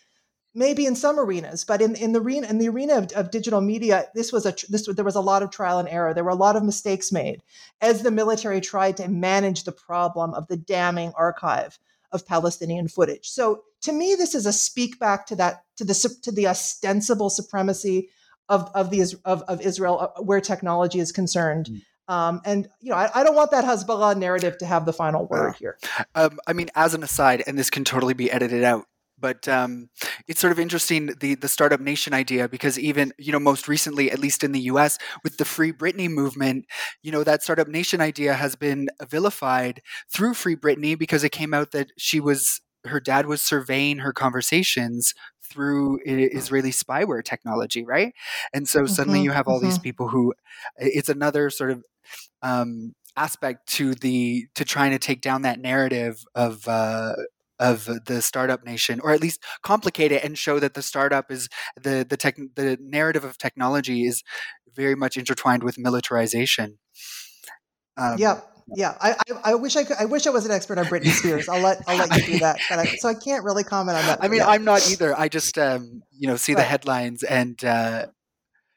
[0.54, 3.60] maybe in some arenas, but in, in the arena in the arena of, of, digital
[3.60, 6.12] media, this was a this there was a lot of trial and error.
[6.12, 7.40] There were a lot of mistakes made
[7.80, 11.78] as the military tried to manage the problem of the damning archive
[12.12, 13.28] of Palestinian footage.
[13.28, 17.30] So to me, this is a speak back to that to the to the ostensible
[17.30, 18.08] supremacy
[18.48, 21.66] of of the of, of Israel uh, where technology is concerned.
[21.66, 21.82] Mm.
[22.10, 25.26] Um, and you know, I, I, don't want that Hasbara narrative to have the final
[25.28, 25.78] word here.
[26.16, 28.86] Um, I mean, as an aside, and this can totally be edited out
[29.20, 29.90] but um,
[30.26, 34.10] it's sort of interesting the the startup nation idea because even you know most recently,
[34.10, 36.66] at least in the U.S., with the Free Britney movement,
[37.02, 39.82] you know that startup nation idea has been vilified
[40.12, 44.12] through Free Britney because it came out that she was her dad was surveying her
[44.12, 45.14] conversations
[45.50, 48.14] through Israeli spyware technology, right?
[48.54, 49.66] And so suddenly mm-hmm, you have all mm-hmm.
[49.66, 50.32] these people who
[50.78, 51.84] it's another sort of
[52.42, 57.14] um, aspect to the to trying to take down that narrative of uh,
[57.60, 61.48] of the startup nation, or at least complicate it and show that the startup is
[61.80, 64.22] the the tech, the narrative of technology is
[64.74, 66.78] very much intertwined with militarization.
[67.96, 68.40] Um, yeah,
[68.74, 68.94] yeah.
[69.00, 69.96] I, I, I, wish I could.
[69.98, 71.48] I wish I was an expert on Britney Spears.
[71.48, 72.58] I'll let I'll let you do that.
[72.70, 74.18] I, so I can't really comment on that.
[74.24, 75.16] I mean, I'm not either.
[75.18, 76.62] I just um, you know see right.
[76.62, 78.06] the headlines and uh,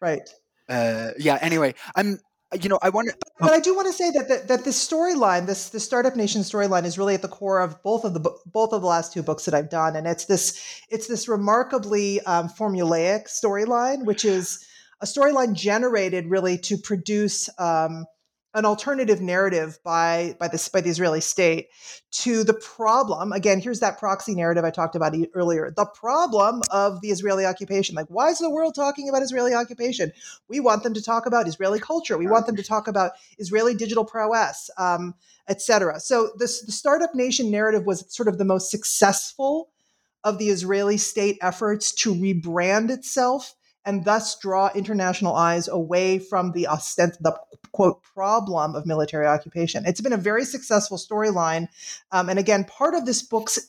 [0.01, 0.29] right.
[0.67, 1.37] Uh, yeah.
[1.41, 2.19] Anyway, I'm
[2.61, 3.13] you know, I wonder.
[3.39, 6.41] But I do want to say that that, that this storyline, this the Startup Nation
[6.41, 9.23] storyline, is really at the core of both of the both of the last two
[9.23, 14.65] books that I've done, and it's this it's this remarkably um, formulaic storyline, which is
[15.01, 18.05] a storyline generated really to produce um,
[18.55, 21.69] an alternative narrative by by the by the Israeli state
[22.11, 23.31] to the problem.
[23.31, 25.73] Again, here's that proxy narrative I talked about earlier.
[25.75, 27.95] The problem of the Israeli occupation.
[27.95, 30.11] Like, why is the world talking about Israeli occupation?
[30.47, 32.17] We want them to talk about Israeli culture.
[32.17, 35.15] We want them to talk about Israeli digital prowess, um,
[35.47, 35.99] etc.
[35.99, 39.69] So this the startup nation narrative was sort of the most successful
[40.23, 43.55] of the Israeli state efforts to rebrand itself
[43.85, 47.37] and thus draw international eyes away from the ostent the
[47.71, 49.85] quote problem of military occupation.
[49.85, 51.67] It's been a very successful storyline,
[52.11, 53.59] um, and again, part of this book's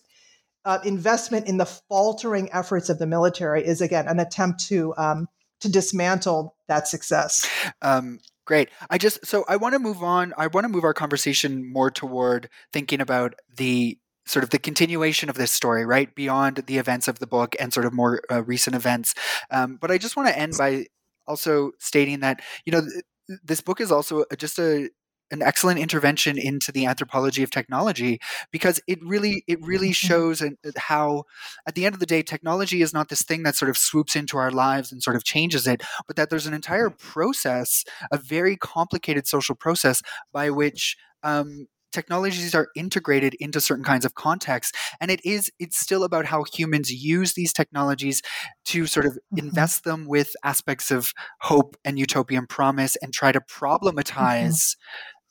[0.64, 5.28] uh, investment in the faltering efforts of the military is again an attempt to um,
[5.60, 7.48] to dismantle that success.
[7.82, 8.68] Um, great.
[8.90, 10.32] I just so I want to move on.
[10.36, 15.28] I want to move our conversation more toward thinking about the sort of the continuation
[15.28, 18.42] of this story, right, beyond the events of the book and sort of more uh,
[18.42, 19.14] recent events.
[19.50, 20.86] Um, but I just want to end by
[21.26, 24.90] also stating that you know th- this book is also just a
[25.30, 28.20] an excellent intervention into the anthropology of technology
[28.52, 30.06] because it really it really mm-hmm.
[30.06, 30.42] shows
[30.76, 31.24] how
[31.66, 34.14] at the end of the day technology is not this thing that sort of swoops
[34.14, 38.18] into our lives and sort of changes it but that there's an entire process a
[38.18, 40.02] very complicated social process
[40.32, 45.78] by which um, technologies are integrated into certain kinds of contexts and it is it's
[45.78, 48.20] still about how humans use these technologies
[48.64, 49.46] to sort of mm-hmm.
[49.46, 53.64] invest them with aspects of hope and utopian promise and try to mm-hmm.
[53.64, 54.76] problematize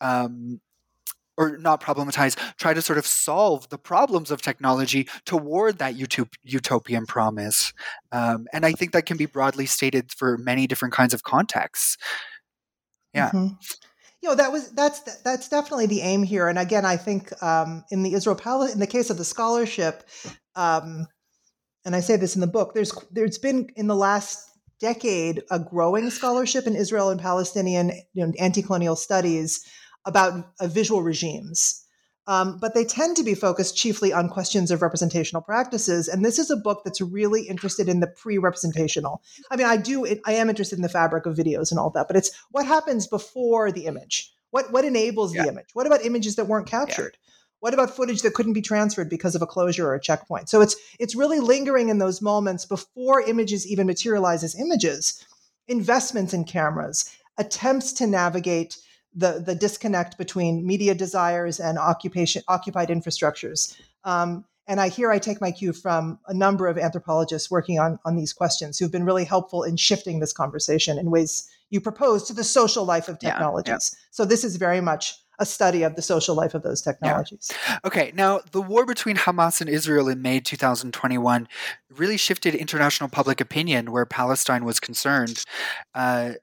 [0.02, 0.26] mm-hmm.
[0.26, 0.62] um,
[1.36, 6.36] or not problematize, try to sort of solve the problems of technology toward that utop-
[6.44, 7.74] utopian promise.
[8.12, 11.98] Um, and I think that can be broadly stated for many different kinds of contexts.
[13.16, 13.30] Yeah.
[13.30, 13.54] Mm-hmm
[14.24, 16.48] you know that was that's that's definitely the aim here.
[16.48, 20.04] And again i think um, in the israel Palestine in the case of the scholarship
[20.56, 21.06] um,
[21.86, 24.50] and i say this in the book there's there's been in the last
[24.80, 29.64] decade a growing scholarship in israel and palestinian you know, anti-colonial studies
[30.06, 31.83] about uh, visual regimes
[32.28, 36.08] um, but they tend to be focused chiefly on questions of representational practices.
[36.08, 39.22] And this is a book that's really interested in the pre-representational.
[39.52, 42.08] I mean, I do, I am interested in the fabric of videos and all that,
[42.08, 44.32] but it's what happens before the image.
[44.52, 45.44] What what enables yeah.
[45.44, 45.70] the image?
[45.74, 47.14] What about images that weren't captured?
[47.14, 47.30] Yeah.
[47.60, 50.48] What about footage that couldn't be transferred because of a closure or a checkpoint?
[50.48, 55.26] So it's it's really lingering in those moments before images even materialize as images.
[55.68, 58.78] Investments in cameras, attempts to navigate
[59.16, 63.80] the, the disconnect between media desires and occupation occupied infrastructures.
[64.04, 68.00] Um, and I here I take my cue from a number of anthropologists working on,
[68.06, 72.24] on these questions who've been really helpful in shifting this conversation in ways you propose
[72.28, 73.68] to the social life of technologies.
[73.68, 74.08] Yeah, yeah.
[74.12, 77.52] So this is very much a study of the social life of those technologies.
[77.68, 77.80] Yeah.
[77.86, 81.48] Okay, now the war between Hamas and Israel in May 2021
[81.90, 85.44] really shifted international public opinion where Palestine was concerned.
[85.96, 86.34] Uh,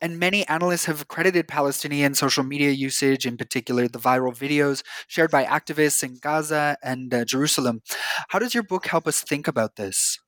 [0.00, 5.30] and many analysts have credited Palestinian social media usage, in particular the viral videos shared
[5.30, 7.82] by activists in Gaza and uh, Jerusalem.
[8.28, 10.18] How does your book help us think about this?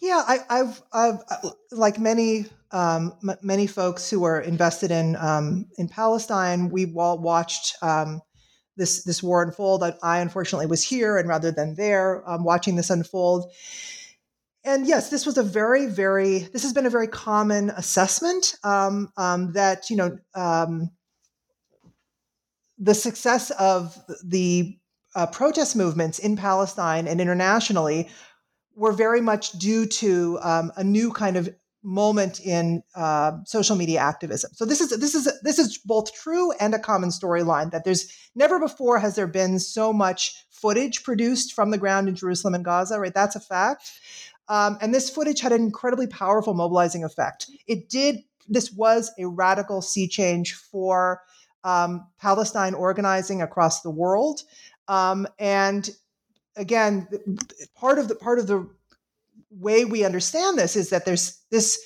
[0.00, 1.18] Yeah, I, have I've,
[1.72, 7.18] like many, um, m- many folks who are invested in um, in Palestine, we all
[7.18, 8.20] watched um,
[8.76, 9.82] this this war unfold.
[9.82, 13.50] I, I, unfortunately was here, and rather than there, um, watching this unfold
[14.66, 19.12] and yes, this was a very, very, this has been a very common assessment um,
[19.16, 20.90] um, that, you know, um,
[22.76, 24.76] the success of the
[25.14, 28.08] uh, protest movements in Palestine and internationally
[28.74, 31.48] were very much due to um, a new kind of
[31.86, 34.50] moment in uh, social media activism.
[34.54, 38.12] So this is this is this is both true and a common storyline that there's
[38.34, 42.64] never before has there been so much footage produced from the ground in Jerusalem and
[42.64, 42.98] Gaza.
[42.98, 43.92] Right, that's a fact.
[44.48, 47.50] Um, and this footage had an incredibly powerful mobilizing effect.
[47.66, 51.22] It did, this was a radical sea change for
[51.64, 54.42] um, Palestine organizing across the world.
[54.86, 55.90] Um, and
[56.56, 57.08] again,
[57.74, 58.68] part of the part of the
[59.50, 61.78] way we understand this is that there's this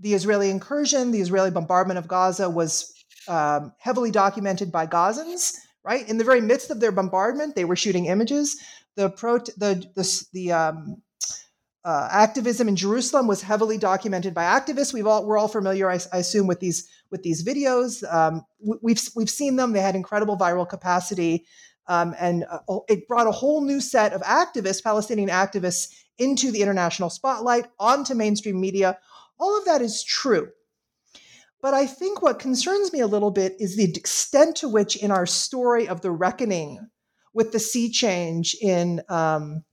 [0.00, 2.92] the Israeli incursion, the Israeli bombardment of Gaza was
[3.28, 5.54] um, heavily documented by Gazans.
[5.82, 8.58] Right in the very midst of their bombardment, they were shooting images.
[8.96, 11.02] The pro the the, the um,
[11.84, 14.92] uh, activism in Jerusalem was heavily documented by activists.
[14.92, 18.02] We've all we're all familiar, I, I assume, with these with these videos.
[18.12, 18.44] Um,
[18.82, 19.72] we've we've seen them.
[19.72, 21.44] They had incredible viral capacity,
[21.86, 26.62] um, and uh, it brought a whole new set of activists, Palestinian activists, into the
[26.62, 28.98] international spotlight, onto mainstream media.
[29.38, 30.48] All of that is true.
[31.60, 35.10] But I think what concerns me a little bit is the extent to which, in
[35.10, 36.78] our story of the reckoning
[37.34, 39.64] with the sea change in um,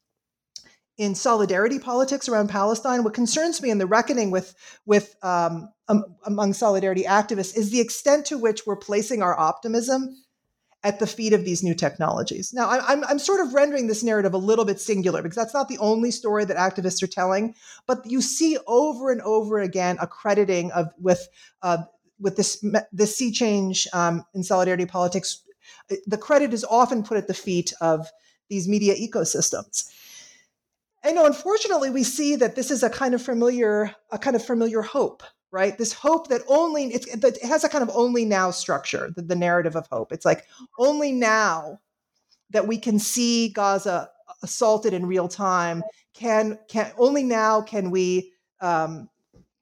[1.02, 3.04] in solidarity politics around Palestine.
[3.04, 4.54] What concerns me in the reckoning with
[4.86, 10.16] with um, um, among solidarity activists is the extent to which we're placing our optimism
[10.84, 12.54] at the feet of these new technologies.
[12.54, 15.56] Now, I, I'm, I'm sort of rendering this narrative a little bit singular because that's
[15.56, 17.56] not the only story that activists are telling,
[17.88, 21.28] but you see over and over again a crediting of with
[21.64, 21.80] uh,
[22.20, 25.42] with this this sea change um, in solidarity politics.
[26.06, 28.08] The credit is often put at the feet of
[28.50, 29.90] these media ecosystems.
[31.04, 34.46] I know, unfortunately, we see that this is a kind of familiar, a kind of
[34.46, 35.78] familiar hope, right?
[35.78, 39.76] This hope that only it has a kind of only now structure, the, the narrative
[39.76, 40.12] of hope.
[40.12, 40.46] It's like
[40.78, 41.80] only now
[42.52, 44.10] that we can see Gaza
[44.44, 45.84] assaulted in real time.
[46.14, 49.10] Can can only now can we um,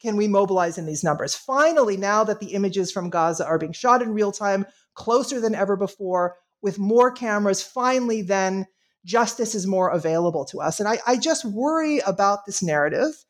[0.02, 1.36] can we mobilize in these numbers?
[1.36, 5.56] Finally, now that the images from Gaza are being shot in real time, closer than
[5.56, 8.66] ever before, with more cameras, finally, then
[9.10, 10.80] justice is more available to us.
[10.80, 13.26] And I, I just worry about this narrative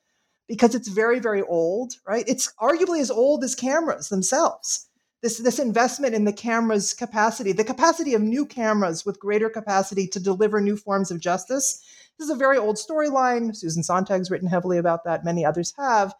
[0.48, 2.26] because it's very, very old, right?
[2.28, 4.88] It's arguably as old as cameras themselves.
[5.22, 10.08] This, this investment in the camera's capacity, the capacity of new cameras with greater capacity
[10.08, 11.82] to deliver new forms of justice.
[12.18, 13.56] This is a very old storyline.
[13.56, 15.26] Susan Sontag's written heavily about that.
[15.26, 16.14] Many others have.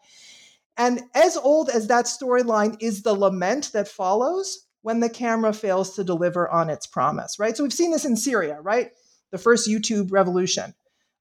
[0.76, 5.94] And as old as that storyline is the lament that follows when the camera fails
[5.96, 7.56] to deliver on its promise, right?
[7.56, 8.90] So we've seen this in Syria, right?
[9.30, 10.74] The first YouTube revolution.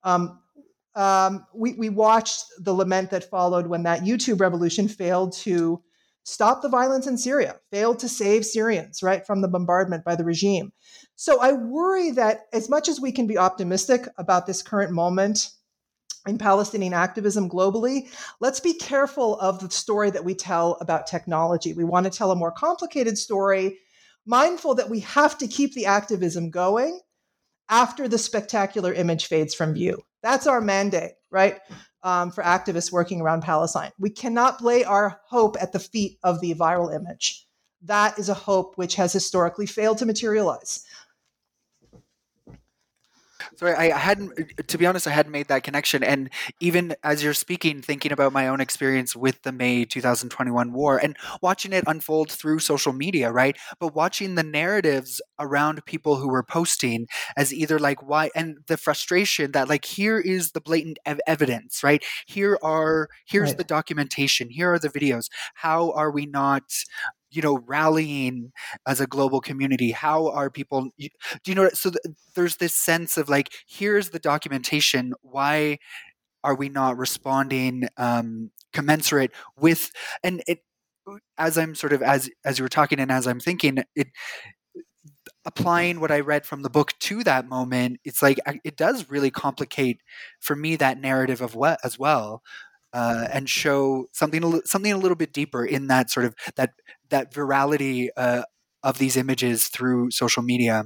[0.03, 0.39] Um,
[0.95, 5.81] um, we, we watched the lament that followed when that YouTube revolution failed to
[6.23, 10.23] stop the violence in Syria, failed to save Syrians, right, from the bombardment by the
[10.23, 10.71] regime.
[11.15, 15.51] So I worry that as much as we can be optimistic about this current moment
[16.27, 21.73] in Palestinian activism globally, let's be careful of the story that we tell about technology.
[21.73, 23.79] We want to tell a more complicated story,
[24.25, 26.99] mindful that we have to keep the activism going
[27.69, 30.03] after the spectacular image fades from view.
[30.21, 31.59] That's our mandate, right?
[32.03, 33.91] Um, for activists working around Palestine.
[33.99, 37.45] We cannot lay our hope at the feet of the viral image.
[37.83, 40.83] That is a hope which has historically failed to materialize.
[43.59, 44.67] Sorry, I hadn't.
[44.69, 46.01] To be honest, I hadn't made that connection.
[46.01, 46.29] And
[46.61, 51.17] even as you're speaking, thinking about my own experience with the May 2021 war and
[51.41, 53.57] watching it unfold through social media, right?
[53.77, 58.77] But watching the narratives around people who were posting as either like why and the
[58.77, 62.01] frustration that like here is the blatant ev- evidence, right?
[62.27, 63.57] Here are here's Right.
[63.57, 64.49] the documentation.
[64.49, 65.27] Here are the videos.
[65.55, 66.63] How are we not?
[67.31, 68.51] You know rallying
[68.87, 71.09] as a global community how are people do
[71.45, 75.77] you know so th- there's this sense of like here's the documentation why
[76.43, 79.91] are we not responding um, commensurate with
[80.23, 80.59] and it
[81.37, 84.07] as i'm sort of as as you were talking and as i'm thinking it
[85.45, 89.31] applying what i read from the book to that moment it's like it does really
[89.31, 90.01] complicate
[90.39, 92.41] for me that narrative of what as well
[92.93, 96.71] uh, and show something something a little bit deeper in that sort of that
[97.09, 98.43] that virality uh,
[98.83, 100.85] of these images through social media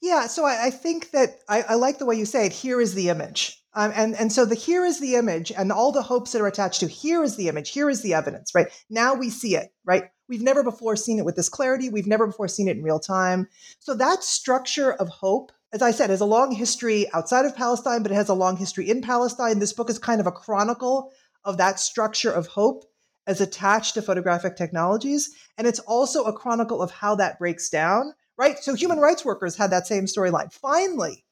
[0.00, 2.52] Yeah, so I, I think that I, I like the way you say it.
[2.52, 5.92] Here is the image, um, and and so the here is the image, and all
[5.92, 8.54] the hopes that are attached to here is the image, here is the evidence.
[8.54, 9.70] Right now we see it.
[9.84, 11.88] Right, we've never before seen it with this clarity.
[11.88, 13.48] We've never before seen it in real time.
[13.80, 18.02] So that structure of hope, as I said, has a long history outside of Palestine,
[18.02, 19.58] but it has a long history in Palestine.
[19.58, 21.12] This book is kind of a chronicle
[21.44, 22.84] of that structure of hope
[23.26, 28.14] as attached to photographic technologies, and it's also a chronicle of how that breaks down
[28.36, 28.58] right?
[28.58, 30.52] So human rights workers had that same storyline.
[30.52, 31.24] Finally,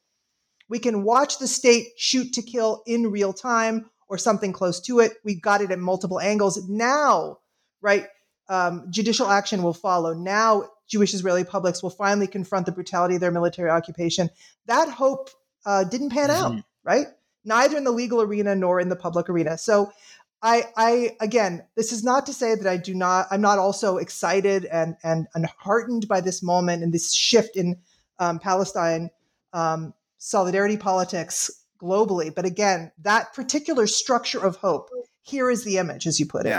[0.68, 5.00] we can watch the state shoot to kill in real time or something close to
[5.00, 5.14] it.
[5.24, 6.68] We got it at multiple angles.
[6.68, 7.38] Now,
[7.80, 8.06] right,
[8.48, 10.14] um, judicial action will follow.
[10.14, 14.28] Now, Jewish Israeli publics will finally confront the brutality of their military occupation.
[14.66, 15.30] That hope
[15.64, 17.06] uh, didn't pan out, right?
[17.46, 19.56] Neither in the legal arena nor in the public arena.
[19.56, 19.90] So,
[20.42, 23.28] I, I again, this is not to say that I do not.
[23.30, 27.78] I'm not also excited and and, and heartened by this moment and this shift in
[28.18, 29.08] um, Palestine
[29.54, 32.34] um, solidarity politics globally.
[32.34, 34.90] But again, that particular structure of hope.
[35.22, 36.50] Here is the image, as you put it.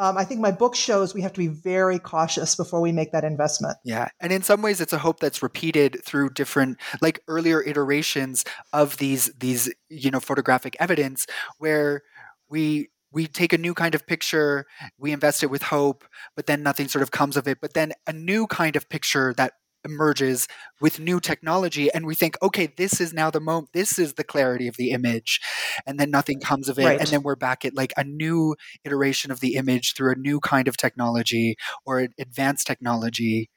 [0.00, 3.12] Um, I think my book shows we have to be very cautious before we make
[3.12, 3.76] that investment.
[3.84, 4.08] Yeah.
[4.18, 8.96] And in some ways it's a hope that's repeated through different like earlier iterations of
[8.96, 11.26] these these you know photographic evidence
[11.58, 12.02] where
[12.48, 16.62] we we take a new kind of picture, we invest it with hope, but then
[16.62, 17.58] nothing sort of comes of it.
[17.60, 20.46] But then a new kind of picture that emerges
[20.80, 24.24] with new technology and we think okay this is now the moment this is the
[24.24, 25.40] clarity of the image
[25.86, 27.00] and then nothing comes of it Right.
[27.00, 28.54] and then we're back at like a new
[28.84, 31.56] iteration of the image through a new kind of technology
[31.86, 33.48] or advanced technology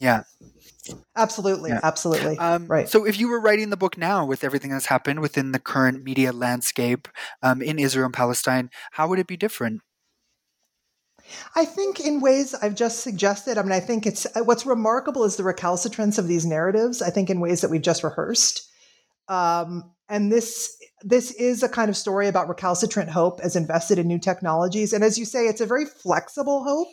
[0.00, 0.22] yeah
[1.16, 1.80] Absolutely, Yeah.
[1.82, 2.38] absolutely.
[2.38, 2.88] um, right.
[2.88, 6.04] So, if you were writing the book now with everything that's happened within the current
[6.04, 7.08] media landscape
[7.42, 9.80] um, in Israel and Palestine, how would it be different?
[11.54, 13.58] I think in ways I've just suggested.
[13.58, 17.02] I mean, I think it's what's remarkable is the recalcitrance of these narratives.
[17.02, 18.68] I think in ways that we've just rehearsed,
[19.28, 24.06] um, and this this is a kind of story about recalcitrant hope as invested in
[24.06, 24.92] new technologies.
[24.92, 26.88] And as you say, it's a very flexible hope.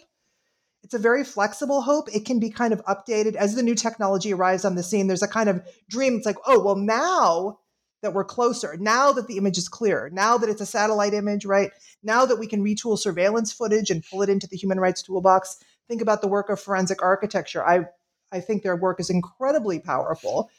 [0.83, 2.13] It's a very flexible hope.
[2.13, 5.07] It can be kind of updated as the new technology arrives on the scene.
[5.07, 6.15] There's a kind of dream.
[6.15, 7.59] It's like, oh, well, now
[8.03, 11.45] that we're closer, now that the image is clear, now that it's a satellite image,
[11.45, 11.71] right?
[12.03, 15.63] Now that we can retool surveillance footage and pull it into the human rights toolbox.
[15.87, 17.65] Think about the work of forensic architecture.
[17.65, 17.85] I,
[18.31, 20.51] I think their work is incredibly powerful.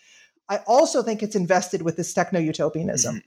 [0.49, 3.23] I also think it's invested with this techno utopianism.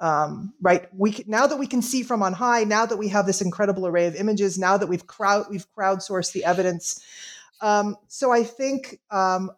[0.00, 0.88] Um, right?
[0.92, 3.40] We can, now that we can see from on high, now that we have this
[3.40, 7.00] incredible array of images, now that we've crowd we've crowdsourced the evidence.
[7.60, 9.52] Um, so I think um,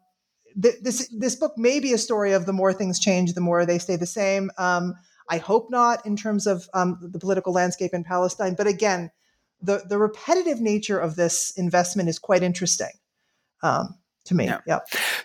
[0.60, 3.64] th- this this book may be a story of the more things change, the more
[3.66, 4.50] they stay the same.
[4.58, 4.94] Um,
[5.30, 9.10] I hope not in terms of um, the political landscape in Palestine, but again,
[9.60, 12.92] the the repetitive nature of this investment is quite interesting
[13.62, 14.50] um, to me.
[14.66, 14.80] Yeah.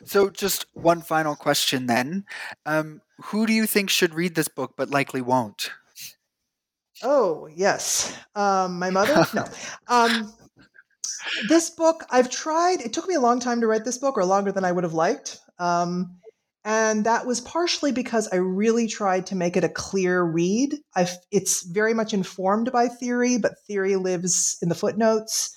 [0.05, 2.25] So, just one final question then.
[2.65, 5.71] Um, who do you think should read this book but likely won't?
[7.01, 8.17] Oh, yes.
[8.35, 9.25] Um, my mother?
[9.33, 9.45] No.
[11.47, 14.25] This book, I've tried, it took me a long time to write this book, or
[14.25, 15.39] longer than I would have liked.
[15.57, 16.19] Um,
[16.65, 20.75] and that was partially because I really tried to make it a clear read.
[20.95, 25.55] I've, it's very much informed by theory, but theory lives in the footnotes.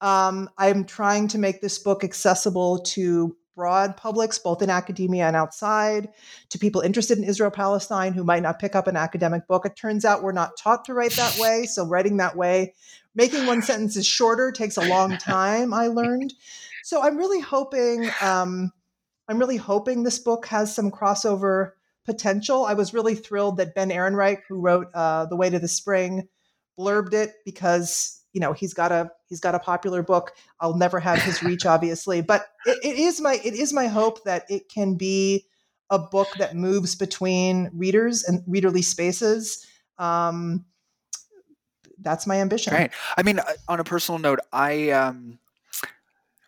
[0.00, 5.36] Um, I'm trying to make this book accessible to broad publics, both in academia and
[5.36, 6.08] outside,
[6.50, 9.64] to people interested in Israel Palestine who might not pick up an academic book.
[9.64, 11.66] It turns out we're not taught to write that way.
[11.66, 12.74] So, writing that way,
[13.14, 16.34] making one sentence is shorter takes a long time, I learned.
[16.82, 18.10] So, I'm really hoping.
[18.20, 18.72] Um,
[19.28, 21.72] I'm really hoping this book has some crossover
[22.04, 22.64] potential.
[22.66, 26.28] I was really thrilled that Ben Ehrenreich, who wrote uh, The Way to the Spring,
[26.78, 30.32] blurbed it because you know he's got a he's got a popular book.
[30.60, 34.24] I'll never have his reach, obviously, but it, it is my it is my hope
[34.24, 35.46] that it can be
[35.90, 39.66] a book that moves between readers and readerly spaces.
[39.98, 40.64] Um,
[42.04, 42.74] that's my ambition.
[42.74, 42.92] Right.
[43.16, 45.38] I mean, uh, on a personal note, I um,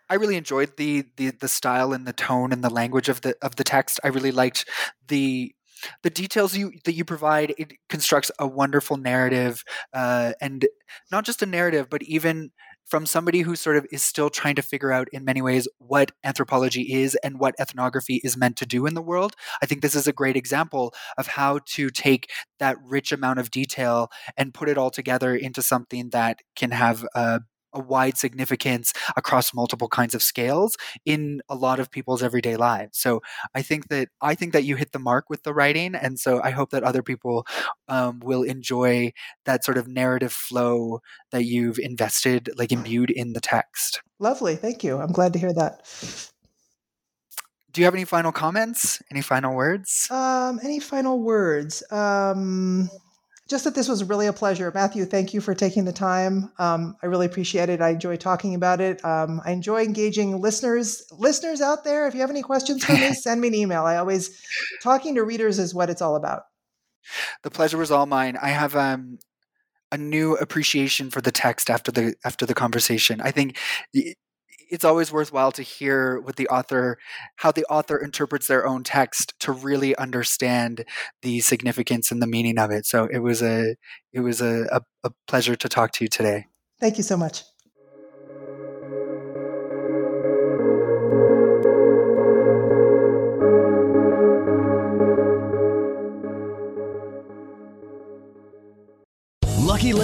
[0.08, 3.34] I really enjoyed the the the style and the tone and the language of the
[3.42, 3.98] of the text.
[4.04, 4.66] I really liked
[5.08, 5.54] the
[6.02, 7.54] the details you that you provide.
[7.58, 10.66] It constructs a wonderful narrative, uh, and
[11.10, 12.52] not just a narrative, but even
[12.86, 16.12] from somebody who sort of is still trying to figure out in many ways what
[16.24, 19.34] anthropology is and what ethnography is meant to do in the world.
[19.62, 23.50] I think this is a great example of how to take that rich amount of
[23.50, 27.40] detail and put it all together into something that can have a
[27.76, 32.98] a wide significance across multiple kinds of scales in a lot of people's everyday lives.
[32.98, 33.20] So
[33.54, 36.40] I think that I think that you hit the mark with the writing, and so
[36.42, 37.46] I hope that other people
[37.88, 39.12] um, will enjoy
[39.44, 41.00] that sort of narrative flow
[41.30, 44.02] that you've invested, like imbued in the text.
[44.18, 44.98] Lovely, thank you.
[44.98, 45.86] I'm glad to hear that.
[47.72, 49.02] Do you have any final comments?
[49.10, 50.08] Any final words?
[50.10, 51.82] Um, any final words?
[51.92, 52.88] Um,
[53.48, 54.72] just that this was really a pleasure.
[54.74, 56.50] Matthew, thank you for taking the time.
[56.58, 57.80] Um, I really appreciate it.
[57.80, 59.04] I enjoy talking about it.
[59.04, 61.06] Um, I enjoy engaging listeners.
[61.12, 63.84] Listeners out there, if you have any questions for me, send me an email.
[63.84, 64.40] I always
[64.82, 66.42] talking to readers is what it's all about.
[67.44, 68.36] The pleasure was all mine.
[68.42, 69.18] I have um,
[69.92, 73.20] a new appreciation for the text after the after the conversation.
[73.20, 73.56] I think
[74.68, 76.98] it's always worthwhile to hear what the author
[77.36, 80.84] how the author interprets their own text to really understand
[81.22, 82.86] the significance and the meaning of it.
[82.86, 83.76] So it was a
[84.12, 86.46] it was a, a, a pleasure to talk to you today.
[86.80, 87.42] Thank you so much